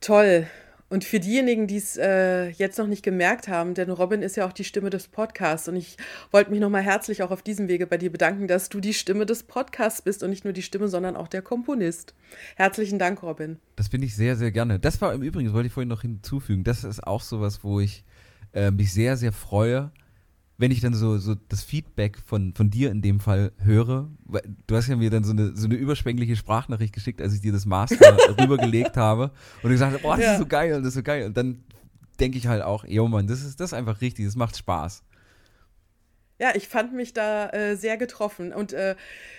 Toll. 0.00 0.46
Und 0.90 1.04
für 1.04 1.20
diejenigen, 1.20 1.68
die 1.68 1.76
es 1.76 1.96
äh, 1.96 2.48
jetzt 2.48 2.76
noch 2.76 2.88
nicht 2.88 3.04
gemerkt 3.04 3.46
haben, 3.46 3.74
denn 3.74 3.90
Robin 3.90 4.22
ist 4.22 4.36
ja 4.36 4.44
auch 4.44 4.52
die 4.52 4.64
Stimme 4.64 4.90
des 4.90 5.06
Podcasts 5.06 5.68
und 5.68 5.76
ich 5.76 5.96
wollte 6.32 6.50
mich 6.50 6.58
nochmal 6.58 6.82
herzlich 6.82 7.22
auch 7.22 7.30
auf 7.30 7.42
diesem 7.42 7.68
Wege 7.68 7.86
bei 7.86 7.96
dir 7.96 8.10
bedanken, 8.10 8.48
dass 8.48 8.70
du 8.70 8.80
die 8.80 8.92
Stimme 8.92 9.24
des 9.24 9.44
Podcasts 9.44 10.02
bist 10.02 10.24
und 10.24 10.30
nicht 10.30 10.42
nur 10.42 10.52
die 10.52 10.62
Stimme, 10.62 10.88
sondern 10.88 11.14
auch 11.14 11.28
der 11.28 11.42
Komponist. 11.42 12.12
Herzlichen 12.56 12.98
Dank, 12.98 13.22
Robin. 13.22 13.60
Das 13.76 13.88
bin 13.88 14.02
ich 14.02 14.16
sehr, 14.16 14.34
sehr 14.34 14.50
gerne. 14.50 14.80
Das 14.80 15.00
war 15.00 15.14
im 15.14 15.22
Übrigen, 15.22 15.46
das 15.46 15.54
wollte 15.54 15.68
ich 15.68 15.72
vorhin 15.72 15.88
noch 15.88 16.02
hinzufügen, 16.02 16.64
das 16.64 16.82
ist 16.82 17.06
auch 17.06 17.22
sowas, 17.22 17.62
wo 17.62 17.78
ich 17.78 18.04
äh, 18.52 18.72
mich 18.72 18.92
sehr, 18.92 19.16
sehr 19.16 19.30
freue, 19.30 19.92
wenn 20.60 20.70
ich 20.70 20.80
dann 20.80 20.92
so, 20.94 21.16
so 21.18 21.34
das 21.48 21.62
Feedback 21.64 22.18
von, 22.26 22.52
von 22.54 22.68
dir 22.70 22.90
in 22.90 23.00
dem 23.00 23.18
Fall 23.18 23.50
höre. 23.62 24.08
weil 24.24 24.42
Du 24.66 24.76
hast 24.76 24.88
ja 24.88 24.96
mir 24.96 25.08
dann 25.10 25.24
so 25.24 25.32
eine, 25.32 25.56
so 25.56 25.64
eine 25.66 25.74
überschwängliche 25.74 26.36
Sprachnachricht 26.36 26.92
geschickt, 26.92 27.22
als 27.22 27.34
ich 27.34 27.40
dir 27.40 27.52
das 27.52 27.64
Master 27.64 28.16
rübergelegt 28.38 28.96
habe 28.98 29.30
und 29.62 29.64
du 29.64 29.70
gesagt 29.70 29.94
hast, 29.94 30.02
boah, 30.02 30.16
das 30.16 30.24
Ja. 30.26 30.32
ist 30.34 30.38
so 30.38 30.46
geil, 30.46 30.70
das 30.78 30.88
ist 30.88 30.94
so 30.94 31.02
geil. 31.02 31.26
Und 31.26 31.36
dann 31.36 31.64
denke 32.20 32.36
ich 32.36 32.46
halt 32.46 32.62
auch, 32.62 32.84
jo 32.84 33.08
Mann, 33.08 33.26
das 33.26 33.42
ist, 33.42 33.58
das 33.58 33.70
ist 33.70 33.74
einfach 33.74 34.02
richtig, 34.02 34.26
das 34.26 34.36
macht 34.36 34.56
Spaß. 34.56 35.02
Ja, 36.38 36.54
ich 36.54 36.68
fand 36.68 36.94
mich 36.94 37.12
da 37.12 37.50
äh, 37.50 37.76
sehr 37.76 37.96
getroffen 37.98 38.52
und 38.52 38.72
äh, 38.72 38.96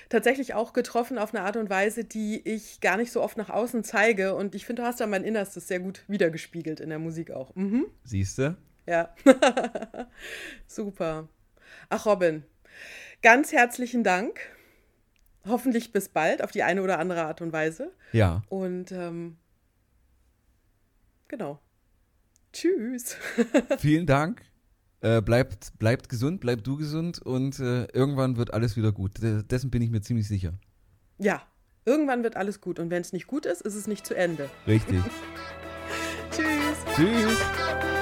tatsächlich 0.09 0.53
auch 0.53 0.71
getroffen 0.73 1.17
auf 1.17 1.33
eine 1.33 1.43
Art 1.43 1.57
und 1.57 1.69
Weise, 1.69 2.03
die 2.03 2.41
ich 2.47 2.79
gar 2.79 2.97
nicht 2.97 3.11
so 3.11 3.21
oft 3.23 3.37
nach 3.37 3.49
außen 3.49 3.83
zeige. 3.83 4.35
Und 4.35 4.53
ich 4.53 4.65
finde, 4.67 4.83
du 4.83 4.87
hast 4.87 4.99
da 4.99 5.07
mein 5.07 5.23
Innerstes 5.23 5.67
sehr 5.67 5.79
gut 5.79 6.03
wiedergespiegelt 6.07 6.79
in 6.79 6.89
der 6.89 6.99
Musik 6.99 7.31
auch. 7.31 7.55
Mhm. 7.55 7.85
Siehst 8.03 8.37
du? 8.37 8.55
Ja. 8.85 9.13
Super. 10.67 11.27
Ach, 11.89 12.05
Robin, 12.05 12.43
ganz 13.21 13.51
herzlichen 13.51 14.03
Dank. 14.03 14.39
Hoffentlich 15.47 15.91
bis 15.91 16.09
bald 16.09 16.43
auf 16.43 16.51
die 16.51 16.63
eine 16.63 16.83
oder 16.83 16.99
andere 16.99 17.23
Art 17.23 17.41
und 17.41 17.51
Weise. 17.51 17.91
Ja. 18.11 18.43
Und 18.49 18.91
ähm, 18.91 19.37
genau. 21.27 21.59
Tschüss. 22.53 23.17
Vielen 23.79 24.05
Dank. 24.05 24.43
Äh, 25.01 25.21
bleibt, 25.21 25.79
bleibt 25.79 26.09
gesund, 26.09 26.41
bleib 26.41 26.63
du 26.63 26.77
gesund 26.77 27.19
und 27.19 27.59
äh, 27.59 27.85
irgendwann 27.85 28.37
wird 28.37 28.53
alles 28.53 28.77
wieder 28.77 28.91
gut. 28.91 29.13
Dessen 29.19 29.71
bin 29.71 29.81
ich 29.81 29.89
mir 29.89 30.01
ziemlich 30.01 30.27
sicher. 30.27 30.53
Ja, 31.17 31.41
irgendwann 31.85 32.23
wird 32.23 32.35
alles 32.35 32.61
gut. 32.61 32.77
Und 32.77 32.91
wenn 32.91 33.01
es 33.01 33.11
nicht 33.11 33.25
gut 33.25 33.47
ist, 33.47 33.61
ist 33.61 33.75
es 33.75 33.87
nicht 33.87 34.05
zu 34.05 34.13
Ende. 34.13 34.49
Richtig. 34.67 35.01
Tschüss. 36.31 36.95
Tschüss. 36.95 38.00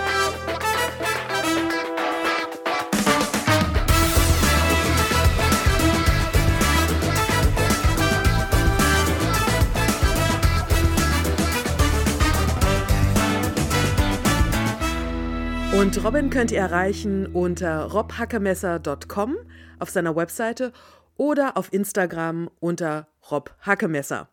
Und 15.80 16.04
Robin 16.04 16.30
könnt 16.30 16.52
ihr 16.52 16.60
erreichen 16.60 17.26
unter 17.28 17.84
robhackemesser.com 17.84 19.38
auf 19.80 19.90
seiner 19.90 20.14
Webseite 20.14 20.74
oder 21.16 21.56
auf 21.56 21.72
Instagram 21.72 22.50
unter 22.60 23.08
robhackemesser. 23.32 24.28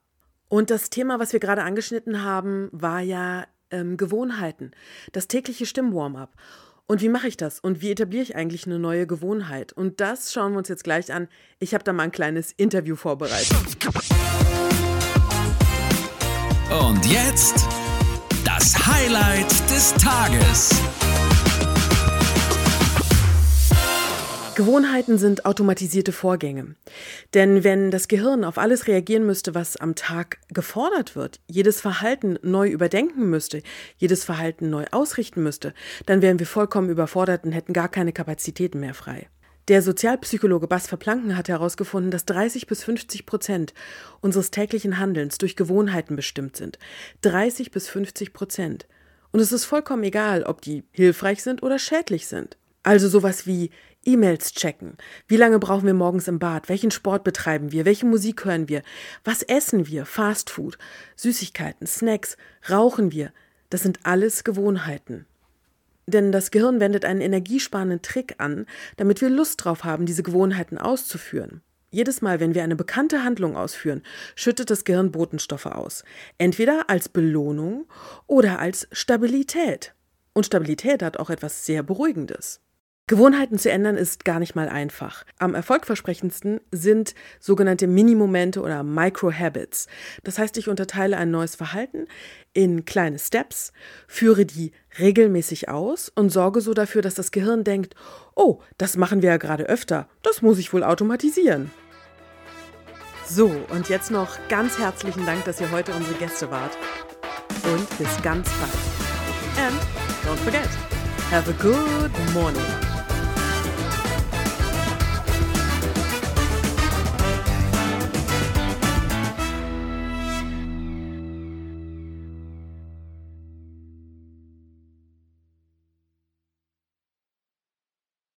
Und 0.48 0.70
das 0.70 0.90
Thema, 0.90 1.20
was 1.20 1.32
wir 1.32 1.38
gerade 1.38 1.62
angeschnitten 1.62 2.24
haben, 2.24 2.68
war 2.72 3.00
ja 3.00 3.46
ähm, 3.70 3.96
Gewohnheiten, 3.96 4.72
das 5.12 5.28
tägliche 5.28 5.66
Stimmwarm-up. 5.66 6.34
Und 6.86 7.00
wie 7.00 7.08
mache 7.08 7.28
ich 7.28 7.36
das? 7.36 7.60
Und 7.60 7.80
wie 7.80 7.92
etabliere 7.92 8.24
ich 8.24 8.34
eigentlich 8.34 8.66
eine 8.66 8.80
neue 8.80 9.06
Gewohnheit? 9.06 9.72
Und 9.72 10.00
das 10.00 10.32
schauen 10.32 10.50
wir 10.50 10.58
uns 10.58 10.68
jetzt 10.68 10.82
gleich 10.82 11.12
an. 11.12 11.28
Ich 11.60 11.74
habe 11.74 11.84
da 11.84 11.92
mal 11.92 12.02
ein 12.02 12.12
kleines 12.12 12.50
Interview 12.56 12.96
vorbereitet. 12.96 13.56
Und 16.70 17.06
jetzt 17.06 17.68
das 18.44 18.74
Highlight 18.84 19.70
des 19.70 19.94
Tages. 19.94 20.70
Gewohnheiten 24.56 25.18
sind 25.18 25.44
automatisierte 25.44 26.12
Vorgänge. 26.12 26.76
Denn 27.34 27.62
wenn 27.62 27.90
das 27.90 28.08
Gehirn 28.08 28.42
auf 28.42 28.56
alles 28.56 28.86
reagieren 28.86 29.26
müsste, 29.26 29.54
was 29.54 29.76
am 29.76 29.94
Tag 29.94 30.38
gefordert 30.48 31.14
wird, 31.14 31.40
jedes 31.46 31.82
Verhalten 31.82 32.38
neu 32.40 32.70
überdenken 32.70 33.28
müsste, 33.28 33.62
jedes 33.98 34.24
Verhalten 34.24 34.70
neu 34.70 34.86
ausrichten 34.92 35.42
müsste, 35.42 35.74
dann 36.06 36.22
wären 36.22 36.38
wir 36.38 36.46
vollkommen 36.46 36.88
überfordert 36.88 37.44
und 37.44 37.52
hätten 37.52 37.74
gar 37.74 37.90
keine 37.90 38.14
Kapazitäten 38.14 38.80
mehr 38.80 38.94
frei. 38.94 39.28
Der 39.68 39.82
Sozialpsychologe 39.82 40.68
Bas 40.68 40.86
Verplanken 40.86 41.36
hat 41.36 41.50
herausgefunden, 41.50 42.10
dass 42.10 42.24
30 42.24 42.66
bis 42.66 42.82
50 42.82 43.26
Prozent 43.26 43.74
unseres 44.22 44.50
täglichen 44.50 44.98
Handelns 44.98 45.36
durch 45.36 45.56
Gewohnheiten 45.56 46.16
bestimmt 46.16 46.56
sind. 46.56 46.78
30 47.20 47.72
bis 47.72 47.90
50 47.90 48.32
Prozent. 48.32 48.86
Und 49.32 49.40
es 49.40 49.52
ist 49.52 49.66
vollkommen 49.66 50.04
egal, 50.04 50.44
ob 50.44 50.62
die 50.62 50.84
hilfreich 50.92 51.42
sind 51.42 51.62
oder 51.62 51.78
schädlich 51.78 52.26
sind. 52.26 52.56
Also 52.86 53.08
sowas 53.08 53.48
wie 53.48 53.70
E-Mails 54.06 54.52
checken. 54.52 54.96
Wie 55.26 55.36
lange 55.36 55.58
brauchen 55.58 55.84
wir 55.84 55.94
morgens 55.94 56.28
im 56.28 56.38
Bad? 56.38 56.68
Welchen 56.68 56.92
Sport 56.92 57.24
betreiben 57.24 57.72
wir? 57.72 57.84
Welche 57.84 58.06
Musik 58.06 58.44
hören 58.44 58.68
wir? 58.68 58.82
Was 59.24 59.42
essen 59.42 59.88
wir? 59.88 60.06
Fast 60.06 60.48
Food, 60.48 60.78
Süßigkeiten, 61.16 61.86
Snacks, 61.86 62.36
rauchen 62.70 63.10
wir? 63.10 63.32
Das 63.68 63.82
sind 63.82 64.00
alles 64.04 64.44
Gewohnheiten. 64.44 65.26
Denn 66.06 66.30
das 66.30 66.52
Gehirn 66.52 66.78
wendet 66.78 67.04
einen 67.04 67.20
energiesparenden 67.20 68.00
Trick 68.00 68.36
an, 68.38 68.66
damit 68.96 69.20
wir 69.20 69.28
Lust 69.28 69.64
drauf 69.64 69.82
haben, 69.82 70.06
diese 70.06 70.22
Gewohnheiten 70.22 70.78
auszuführen. 70.78 71.62
Jedes 71.90 72.22
Mal, 72.22 72.38
wenn 72.38 72.54
wir 72.54 72.62
eine 72.62 72.76
bekannte 72.76 73.24
Handlung 73.24 73.56
ausführen, 73.56 74.02
schüttet 74.36 74.70
das 74.70 74.84
Gehirn 74.84 75.10
Botenstoffe 75.10 75.66
aus. 75.66 76.04
Entweder 76.38 76.90
als 76.90 77.08
Belohnung 77.08 77.86
oder 78.26 78.60
als 78.60 78.86
Stabilität. 78.92 79.94
Und 80.32 80.46
Stabilität 80.46 81.02
hat 81.02 81.16
auch 81.16 81.30
etwas 81.30 81.66
sehr 81.66 81.82
Beruhigendes. 81.82 82.60
Gewohnheiten 83.08 83.56
zu 83.56 83.70
ändern 83.70 83.96
ist 83.96 84.24
gar 84.24 84.40
nicht 84.40 84.56
mal 84.56 84.68
einfach. 84.68 85.24
Am 85.38 85.54
erfolgversprechendsten 85.54 86.60
sind 86.72 87.14
sogenannte 87.38 87.86
Minimomente 87.86 88.60
oder 88.60 88.82
Micro-Habits. 88.82 89.86
Das 90.24 90.40
heißt, 90.40 90.56
ich 90.56 90.68
unterteile 90.68 91.16
ein 91.16 91.30
neues 91.30 91.54
Verhalten 91.54 92.08
in 92.52 92.84
kleine 92.84 93.20
Steps, 93.20 93.72
führe 94.08 94.44
die 94.44 94.72
regelmäßig 94.98 95.68
aus 95.68 96.10
und 96.16 96.30
sorge 96.30 96.60
so 96.60 96.74
dafür, 96.74 97.00
dass 97.00 97.14
das 97.14 97.30
Gehirn 97.30 97.62
denkt, 97.62 97.94
oh, 98.34 98.60
das 98.76 98.96
machen 98.96 99.22
wir 99.22 99.30
ja 99.30 99.36
gerade 99.36 99.64
öfter, 99.66 100.08
das 100.22 100.42
muss 100.42 100.58
ich 100.58 100.72
wohl 100.72 100.82
automatisieren. 100.82 101.70
So, 103.24 103.54
und 103.70 103.88
jetzt 103.88 104.10
noch 104.10 104.36
ganz 104.48 104.80
herzlichen 104.80 105.24
Dank, 105.26 105.44
dass 105.44 105.60
ihr 105.60 105.70
heute 105.70 105.92
unsere 105.92 106.16
Gäste 106.16 106.50
wart. 106.50 106.76
Und 107.72 107.98
bis 107.98 108.20
ganz 108.22 108.50
bald. 108.58 109.64
And 109.64 109.76
don't 110.24 110.42
forget, 110.42 110.68
have 111.30 111.48
a 111.48 111.62
good 111.62 112.10
morning. 112.34 112.85